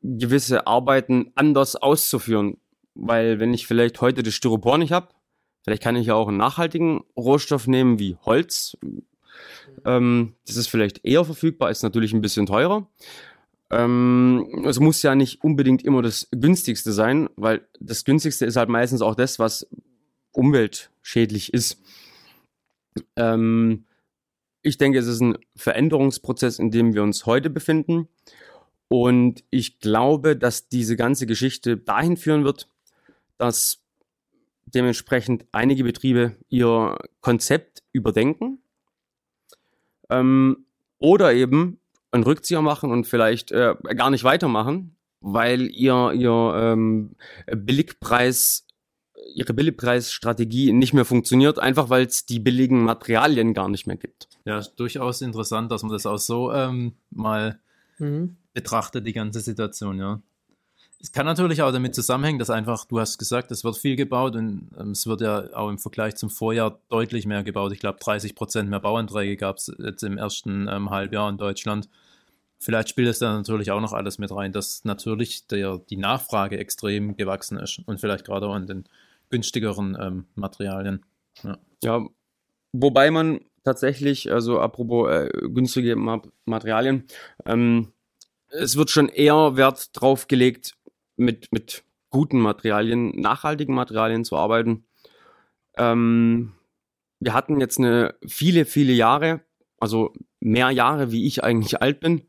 gewisse 0.02 0.66
Arbeiten 0.66 1.32
anders 1.36 1.76
auszuführen. 1.76 2.58
Weil 2.94 3.40
wenn 3.40 3.54
ich 3.54 3.66
vielleicht 3.66 4.00
heute 4.00 4.22
das 4.22 4.34
Styropor 4.34 4.78
nicht 4.78 4.92
habe, 4.92 5.08
vielleicht 5.62 5.82
kann 5.82 5.96
ich 5.96 6.08
ja 6.08 6.14
auch 6.14 6.28
einen 6.28 6.36
nachhaltigen 6.36 7.02
Rohstoff 7.16 7.66
nehmen 7.66 7.98
wie 7.98 8.16
Holz. 8.26 8.76
Ähm, 9.84 10.34
das 10.46 10.56
ist 10.56 10.68
vielleicht 10.68 11.04
eher 11.04 11.24
verfügbar, 11.24 11.70
ist 11.70 11.82
natürlich 11.82 12.12
ein 12.12 12.20
bisschen 12.20 12.46
teurer. 12.46 12.88
Ähm, 13.70 14.64
es 14.66 14.80
muss 14.80 15.02
ja 15.02 15.14
nicht 15.14 15.42
unbedingt 15.44 15.84
immer 15.84 16.02
das 16.02 16.28
günstigste 16.32 16.92
sein, 16.92 17.28
weil 17.36 17.66
das 17.78 18.04
günstigste 18.04 18.44
ist 18.44 18.56
halt 18.56 18.68
meistens 18.68 19.00
auch 19.00 19.14
das, 19.14 19.38
was 19.38 19.68
umweltschädlich 20.32 21.54
ist. 21.54 21.80
Ähm, 23.16 23.84
ich 24.62 24.76
denke, 24.76 24.98
es 24.98 25.06
ist 25.06 25.20
ein 25.20 25.38
Veränderungsprozess, 25.56 26.58
in 26.58 26.70
dem 26.70 26.94
wir 26.94 27.02
uns 27.02 27.26
heute 27.26 27.48
befinden. 27.48 28.08
Und 28.88 29.44
ich 29.50 29.78
glaube, 29.78 30.36
dass 30.36 30.68
diese 30.68 30.96
ganze 30.96 31.26
Geschichte 31.26 31.76
dahin 31.76 32.16
führen 32.16 32.44
wird, 32.44 32.68
dass 33.38 33.82
dementsprechend 34.66 35.46
einige 35.52 35.84
Betriebe 35.84 36.36
ihr 36.48 36.98
Konzept 37.20 37.82
überdenken 37.92 38.59
ähm, 40.10 40.64
oder 40.98 41.32
eben 41.32 41.78
einen 42.10 42.24
Rückzieher 42.24 42.62
machen 42.62 42.90
und 42.90 43.06
vielleicht 43.06 43.52
äh, 43.52 43.74
gar 43.96 44.10
nicht 44.10 44.24
weitermachen, 44.24 44.96
weil 45.20 45.70
ihr, 45.70 46.12
ihr 46.12 46.52
ähm, 46.56 47.14
Billigpreis, 47.46 48.66
ihre 49.34 49.54
Billigpreisstrategie 49.54 50.72
nicht 50.72 50.92
mehr 50.92 51.04
funktioniert, 51.04 51.58
einfach 51.58 51.88
weil 51.90 52.06
es 52.06 52.26
die 52.26 52.40
billigen 52.40 52.82
Materialien 52.84 53.54
gar 53.54 53.68
nicht 53.68 53.86
mehr 53.86 53.96
gibt. 53.96 54.28
Ja, 54.44 54.58
ist 54.58 54.74
durchaus 54.76 55.20
interessant, 55.20 55.70
dass 55.70 55.82
man 55.82 55.92
das 55.92 56.06
auch 56.06 56.18
so 56.18 56.52
ähm, 56.52 56.92
mal 57.10 57.60
Mhm. 58.00 58.36
betrachtet, 58.54 59.06
die 59.06 59.12
ganze 59.12 59.40
Situation, 59.40 59.98
ja. 59.98 60.20
Es 61.02 61.12
kann 61.12 61.24
natürlich 61.24 61.62
auch 61.62 61.72
damit 61.72 61.94
zusammenhängen, 61.94 62.38
dass 62.38 62.50
einfach, 62.50 62.84
du 62.84 63.00
hast 63.00 63.16
gesagt, 63.18 63.50
es 63.50 63.64
wird 63.64 63.78
viel 63.78 63.96
gebaut 63.96 64.36
und 64.36 64.68
ähm, 64.78 64.90
es 64.90 65.06
wird 65.06 65.22
ja 65.22 65.44
auch 65.54 65.70
im 65.70 65.78
Vergleich 65.78 66.16
zum 66.16 66.28
Vorjahr 66.28 66.78
deutlich 66.90 67.26
mehr 67.26 67.42
gebaut. 67.42 67.72
Ich 67.72 67.80
glaube, 67.80 67.98
30 68.00 68.34
Prozent 68.34 68.68
mehr 68.68 68.80
Bauanträge 68.80 69.36
gab 69.36 69.56
es 69.56 69.72
jetzt 69.78 70.02
im 70.02 70.18
ersten 70.18 70.68
ähm, 70.68 70.90
Halbjahr 70.90 71.30
in 71.30 71.38
Deutschland. 71.38 71.88
Vielleicht 72.58 72.90
spielt 72.90 73.08
es 73.08 73.18
da 73.18 73.32
natürlich 73.32 73.70
auch 73.70 73.80
noch 73.80 73.94
alles 73.94 74.18
mit 74.18 74.30
rein, 74.30 74.52
dass 74.52 74.84
natürlich 74.84 75.46
der, 75.46 75.78
die 75.78 75.96
Nachfrage 75.96 76.58
extrem 76.58 77.16
gewachsen 77.16 77.58
ist 77.58 77.80
und 77.86 77.98
vielleicht 77.98 78.26
gerade 78.26 78.46
auch 78.46 78.54
an 78.54 78.66
den 78.66 78.84
günstigeren 79.30 79.96
ähm, 79.98 80.26
Materialien. 80.34 81.02
Ja, 81.82 82.04
wobei 82.72 83.10
man 83.10 83.40
tatsächlich, 83.64 84.30
also 84.30 84.60
apropos 84.60 85.10
äh, 85.10 85.30
günstige 85.48 85.96
Ma 85.96 86.20
Materialien, 86.44 87.04
ähm, 87.46 87.92
es 88.50 88.76
wird 88.76 88.90
schon 88.90 89.08
eher 89.08 89.56
Wert 89.56 89.90
drauf 89.92 90.28
gelegt, 90.28 90.74
mit, 91.20 91.52
mit 91.52 91.84
guten 92.10 92.40
Materialien, 92.40 93.10
nachhaltigen 93.20 93.74
Materialien 93.74 94.24
zu 94.24 94.36
arbeiten. 94.36 94.84
Ähm, 95.76 96.52
wir 97.20 97.34
hatten 97.34 97.60
jetzt 97.60 97.78
eine 97.78 98.14
viele, 98.26 98.64
viele 98.64 98.92
Jahre, 98.92 99.40
also 99.78 100.12
mehr 100.40 100.70
Jahre, 100.70 101.12
wie 101.12 101.26
ich 101.26 101.44
eigentlich 101.44 101.80
alt 101.80 102.00
bin, 102.00 102.22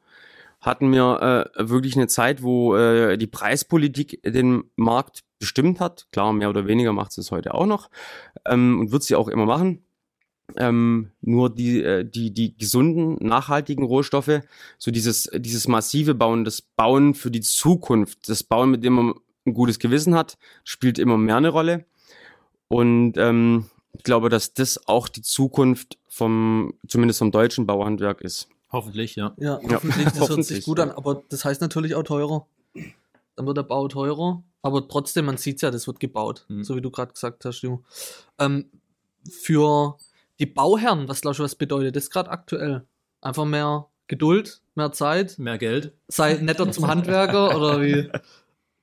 hatten 0.59 0.91
wir 0.91 1.49
äh, 1.57 1.69
wirklich 1.69 1.95
eine 1.95 2.07
Zeit, 2.07 2.43
wo 2.43 2.75
äh, 2.75 3.17
die 3.17 3.27
Preispolitik 3.27 4.21
den 4.23 4.65
Markt 4.75 5.23
bestimmt 5.39 5.79
hat. 5.79 6.07
Klar, 6.11 6.33
mehr 6.33 6.49
oder 6.49 6.67
weniger 6.67 6.93
macht 6.93 7.13
sie 7.13 7.21
es 7.21 7.31
heute 7.31 7.55
auch 7.55 7.65
noch 7.65 7.89
ähm, 8.45 8.79
und 8.79 8.91
wird 8.91 9.03
sie 9.03 9.15
auch 9.15 9.27
immer 9.27 9.47
machen. 9.47 9.83
Ähm, 10.57 11.11
nur 11.21 11.49
die, 11.49 11.83
äh, 11.83 12.03
die, 12.03 12.31
die 12.31 12.57
gesunden, 12.57 13.17
nachhaltigen 13.25 13.85
Rohstoffe, 13.85 14.41
so 14.77 14.91
dieses, 14.91 15.29
dieses 15.35 15.67
massive 15.67 16.15
Bauen, 16.15 16.43
das 16.43 16.61
Bauen 16.61 17.13
für 17.13 17.31
die 17.31 17.41
Zukunft, 17.41 18.29
das 18.29 18.43
Bauen, 18.43 18.71
mit 18.71 18.83
dem 18.83 18.93
man 18.93 19.13
ein 19.45 19.53
gutes 19.53 19.79
Gewissen 19.79 20.15
hat, 20.15 20.37
spielt 20.63 20.99
immer 20.99 21.17
mehr 21.17 21.37
eine 21.37 21.49
Rolle. 21.49 21.85
Und 22.67 23.17
ähm, 23.17 23.65
ich 23.93 24.03
glaube, 24.03 24.29
dass 24.29 24.53
das 24.53 24.87
auch 24.87 25.07
die 25.07 25.21
Zukunft 25.21 25.97
vom, 26.07 26.73
zumindest 26.87 27.19
vom 27.19 27.31
deutschen 27.31 27.65
Bauhandwerk 27.65 28.21
ist. 28.21 28.47
Hoffentlich, 28.71 29.15
ja. 29.15 29.33
Ja, 29.37 29.59
hoffentlich, 29.61 30.05
das 30.05 30.13
hört 30.19 30.29
hoffentlich, 30.29 30.47
sich 30.47 30.65
gut 30.65 30.77
ja. 30.77 30.85
an, 30.85 30.91
aber 30.91 31.23
das 31.29 31.43
heißt 31.43 31.59
natürlich 31.61 31.95
auch 31.95 32.03
teurer. 32.03 32.47
Dann 33.35 33.45
wird 33.45 33.57
der 33.57 33.63
Bau 33.63 33.87
teurer, 33.87 34.43
aber 34.61 34.87
trotzdem, 34.87 35.25
man 35.25 35.37
sieht 35.37 35.61
ja, 35.61 35.71
das 35.71 35.87
wird 35.87 35.99
gebaut, 35.99 36.45
Mhm. 36.47 36.63
so 36.63 36.75
wie 36.75 36.81
du 36.81 36.91
gerade 36.91 37.11
gesagt 37.11 37.43
hast, 37.43 37.61
Ju. 37.61 37.79
Ähm, 38.39 38.69
für 39.29 39.97
die 40.41 40.47
Bauherren, 40.47 41.07
was 41.07 41.21
glaubst 41.21 41.39
du, 41.39 41.43
was 41.43 41.55
bedeutet 41.55 41.95
das 41.95 42.09
gerade 42.09 42.31
aktuell? 42.31 42.85
Einfach 43.21 43.45
mehr 43.45 43.87
Geduld, 44.07 44.61
mehr 44.75 44.91
Zeit, 44.91 45.37
Mehr 45.39 45.57
Geld. 45.57 45.93
sei 46.07 46.33
netter 46.33 46.69
zum 46.71 46.87
Handwerker 46.87 47.55
oder 47.55 47.81
wie? 47.81 48.09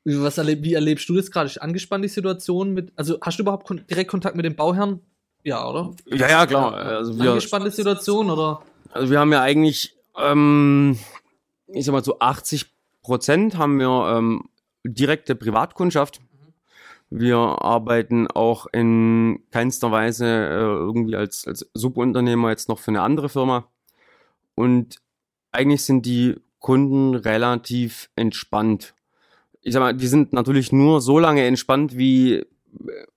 Wie, 0.05 0.23
was 0.23 0.39
erleb, 0.39 0.63
wie 0.63 0.73
erlebst 0.73 1.09
du 1.09 1.17
das 1.17 1.31
gerade? 1.31 1.49
Ist 1.49 1.59
angespannt 1.59 2.03
die 2.05 2.09
Situation 2.09 2.73
mit, 2.73 2.93
also 2.97 3.19
hast 3.21 3.39
du 3.39 3.43
überhaupt 3.43 3.67
kon 3.67 3.85
direkt 3.91 4.11
Kontakt 4.11 4.37
mit 4.37 4.45
den 4.47 4.57
Bauherren? 4.57 5.01
Ja, 5.43 5.69
oder? 5.69 5.95
Ja, 6.07 6.31
ja, 6.31 6.47
klar. 6.47 6.73
Also 6.73 7.19
wir, 7.19 7.31
Angespannte 7.33 7.71
Situation 7.71 8.31
oder? 8.31 8.63
Also 8.93 9.11
wir 9.11 9.19
haben 9.19 9.33
ja 9.33 9.43
eigentlich, 9.43 9.97
ähm, 10.17 10.99
ich 11.67 11.85
sag 11.85 11.93
mal, 11.93 12.03
zu 12.03 12.21
80 12.21 12.67
Prozent 13.03 13.59
haben 13.59 13.79
wir 13.79 14.17
ähm, 14.17 14.49
direkte 14.85 15.35
Privatkundschaft. 15.35 16.21
Wir 17.11 17.37
arbeiten 17.37 18.27
auch 18.27 18.67
in 18.73 19.41
keinster 19.51 19.91
Weise 19.91 20.27
äh, 20.27 20.61
irgendwie 20.61 21.17
als, 21.17 21.47
als 21.47 21.69
Subunternehmer 21.73 22.51
jetzt 22.51 22.69
noch 22.69 22.79
für 22.79 22.91
eine 22.91 23.03
andere 23.03 23.29
Firma. 23.29 23.69
Und 24.55 25.01
eigentlich 25.51 25.85
sind 25.85 26.05
die 26.05 26.37
Kunden 26.59 27.15
relativ 27.15 28.11
entspannt. 28.17 28.95
Ich 29.63 29.73
sag 29.73 29.81
mal, 29.81 29.95
die 29.95 30.07
sind 30.07 30.33
natürlich 30.33 30.73
nur 30.73 31.01
so 31.01 31.19
lange 31.19 31.47
entspannt, 31.47 31.97
wie, 31.97 32.45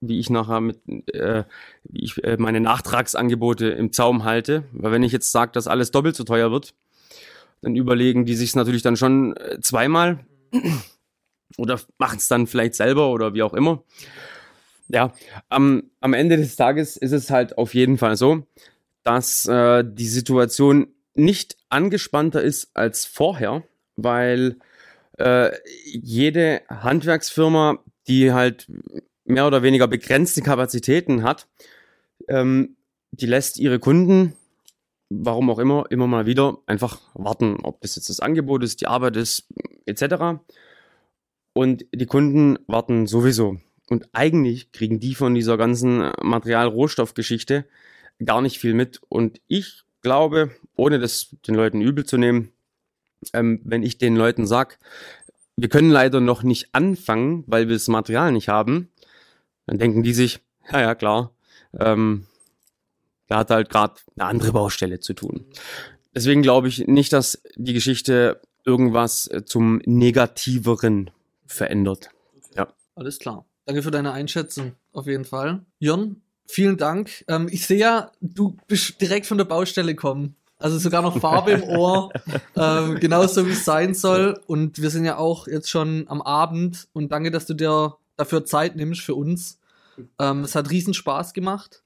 wie 0.00 0.18
ich 0.18 0.30
nachher 0.30 0.60
mit, 0.60 0.78
äh, 1.14 1.44
wie 1.84 2.04
ich 2.04 2.22
äh, 2.24 2.36
meine 2.38 2.60
Nachtragsangebote 2.60 3.68
im 3.68 3.92
Zaum 3.92 4.24
halte. 4.24 4.64
Weil 4.72 4.92
wenn 4.92 5.02
ich 5.02 5.12
jetzt 5.12 5.32
sage, 5.32 5.52
dass 5.52 5.68
alles 5.68 5.90
doppelt 5.90 6.16
so 6.16 6.24
teuer 6.24 6.50
wird, 6.50 6.74
dann 7.60 7.76
überlegen 7.76 8.24
die 8.24 8.34
sich 8.34 8.54
natürlich 8.56 8.82
dann 8.82 8.96
schon 8.96 9.36
äh, 9.36 9.60
zweimal 9.60 10.24
oder 11.58 11.80
machen 11.98 12.18
es 12.18 12.28
dann 12.28 12.46
vielleicht 12.46 12.74
selber 12.74 13.10
oder 13.10 13.34
wie 13.34 13.42
auch 13.42 13.54
immer. 13.54 13.82
Ja, 14.88 15.12
am, 15.48 15.84
am 16.00 16.12
Ende 16.12 16.36
des 16.36 16.56
Tages 16.56 16.96
ist 16.96 17.12
es 17.12 17.30
halt 17.30 17.56
auf 17.56 17.74
jeden 17.74 17.98
Fall 17.98 18.16
so, 18.16 18.46
dass 19.04 19.46
äh, 19.46 19.84
die 19.86 20.08
Situation 20.08 20.88
nicht 21.14 21.56
angespannter 21.68 22.42
ist 22.42 22.70
als 22.74 23.04
vorher, 23.04 23.62
weil 23.96 24.56
äh, 25.18 25.50
jede 25.84 26.62
Handwerksfirma, 26.68 27.78
die 28.08 28.32
halt 28.32 28.66
mehr 29.24 29.46
oder 29.46 29.62
weniger 29.62 29.88
begrenzte 29.88 30.42
Kapazitäten 30.42 31.22
hat, 31.22 31.48
ähm, 32.28 32.76
die 33.12 33.26
lässt 33.26 33.58
ihre 33.58 33.78
Kunden, 33.78 34.34
warum 35.10 35.50
auch 35.50 35.58
immer, 35.58 35.84
immer 35.90 36.06
mal 36.06 36.26
wieder 36.26 36.58
einfach 36.66 37.00
warten, 37.14 37.58
ob 37.62 37.80
das 37.82 37.96
jetzt 37.96 38.08
das 38.08 38.20
Angebot 38.20 38.64
ist, 38.64 38.80
die 38.80 38.86
Arbeit 38.86 39.16
ist, 39.16 39.46
etc. 39.86 40.40
Und 41.52 41.84
die 41.92 42.06
Kunden 42.06 42.58
warten 42.66 43.06
sowieso. 43.06 43.58
Und 43.88 44.08
eigentlich 44.12 44.72
kriegen 44.72 45.00
die 45.00 45.14
von 45.14 45.34
dieser 45.34 45.56
ganzen 45.56 46.10
Material-Rohstoff-Geschichte 46.22 47.66
gar 48.24 48.40
nicht 48.40 48.58
viel 48.58 48.74
mit. 48.74 49.00
Und 49.08 49.40
ich 49.48 49.82
glaube, 50.00 50.50
ohne 50.76 50.98
das 50.98 51.36
den 51.46 51.54
Leuten 51.54 51.80
übel 51.80 52.04
zu 52.04 52.16
nehmen, 52.16 52.52
ähm, 53.32 53.60
wenn 53.64 53.82
ich 53.82 53.98
den 53.98 54.16
Leuten 54.16 54.46
sag, 54.46 54.78
wir 55.56 55.68
können 55.68 55.90
leider 55.90 56.20
noch 56.20 56.42
nicht 56.42 56.74
anfangen, 56.74 57.44
weil 57.46 57.68
wir 57.68 57.76
das 57.76 57.88
Material 57.88 58.32
nicht 58.32 58.48
haben, 58.48 58.90
dann 59.66 59.78
denken 59.78 60.02
die 60.02 60.14
sich, 60.14 60.40
ja, 60.72 60.80
ja, 60.80 60.94
klar, 60.94 61.34
ähm, 61.78 62.26
da 63.28 63.38
hat 63.38 63.50
halt 63.50 63.70
gerade 63.70 63.94
eine 64.16 64.28
andere 64.28 64.52
Baustelle 64.52 65.00
zu 65.00 65.14
tun. 65.14 65.44
Deswegen 66.14 66.42
glaube 66.42 66.68
ich 66.68 66.86
nicht, 66.86 67.12
dass 67.12 67.42
die 67.56 67.72
Geschichte 67.72 68.40
irgendwas 68.64 69.30
zum 69.46 69.80
Negativeren 69.84 71.10
verändert. 71.46 72.10
Ja. 72.56 72.68
Alles 72.94 73.18
klar. 73.18 73.44
Danke 73.64 73.82
für 73.82 73.90
deine 73.90 74.12
Einschätzung, 74.12 74.72
auf 74.92 75.06
jeden 75.06 75.24
Fall. 75.24 75.64
Jörn, 75.78 76.22
Vielen 76.52 76.76
Dank. 76.76 77.24
Ähm, 77.28 77.48
ich 77.50 77.66
sehe 77.66 77.78
ja, 77.78 78.12
du 78.20 78.56
bist 78.66 79.00
direkt 79.00 79.24
von 79.24 79.38
der 79.38 79.46
Baustelle 79.46 79.94
gekommen. 79.94 80.36
Also 80.58 80.76
sogar 80.78 81.00
noch 81.00 81.18
Farbe 81.18 81.52
im 81.52 81.62
Ohr, 81.62 82.10
ähm, 82.56 83.00
genauso 83.00 83.46
wie 83.46 83.52
es 83.52 83.64
sein 83.64 83.94
soll. 83.94 84.38
Und 84.46 84.80
wir 84.80 84.90
sind 84.90 85.06
ja 85.06 85.16
auch 85.16 85.46
jetzt 85.46 85.70
schon 85.70 86.04
am 86.08 86.20
Abend 86.20 86.88
und 86.92 87.10
danke, 87.10 87.30
dass 87.30 87.46
du 87.46 87.54
dir 87.54 87.96
dafür 88.16 88.44
Zeit 88.44 88.76
nimmst 88.76 89.00
für 89.00 89.14
uns. 89.14 89.58
Ähm, 90.18 90.44
es 90.44 90.54
hat 90.54 90.70
riesen 90.70 90.92
Spaß 90.92 91.32
gemacht 91.32 91.82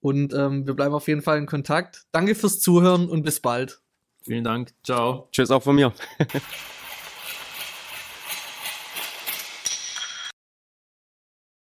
und 0.00 0.32
ähm, 0.32 0.66
wir 0.66 0.72
bleiben 0.72 0.94
auf 0.94 1.06
jeden 1.06 1.22
Fall 1.22 1.36
in 1.36 1.44
Kontakt. 1.44 2.06
Danke 2.10 2.34
fürs 2.34 2.60
Zuhören 2.60 3.10
und 3.10 3.24
bis 3.24 3.40
bald. 3.40 3.80
Vielen 4.22 4.44
Dank. 4.44 4.72
Ciao. 4.82 5.28
Tschüss 5.32 5.50
auch 5.50 5.62
von 5.62 5.76
mir. 5.76 5.92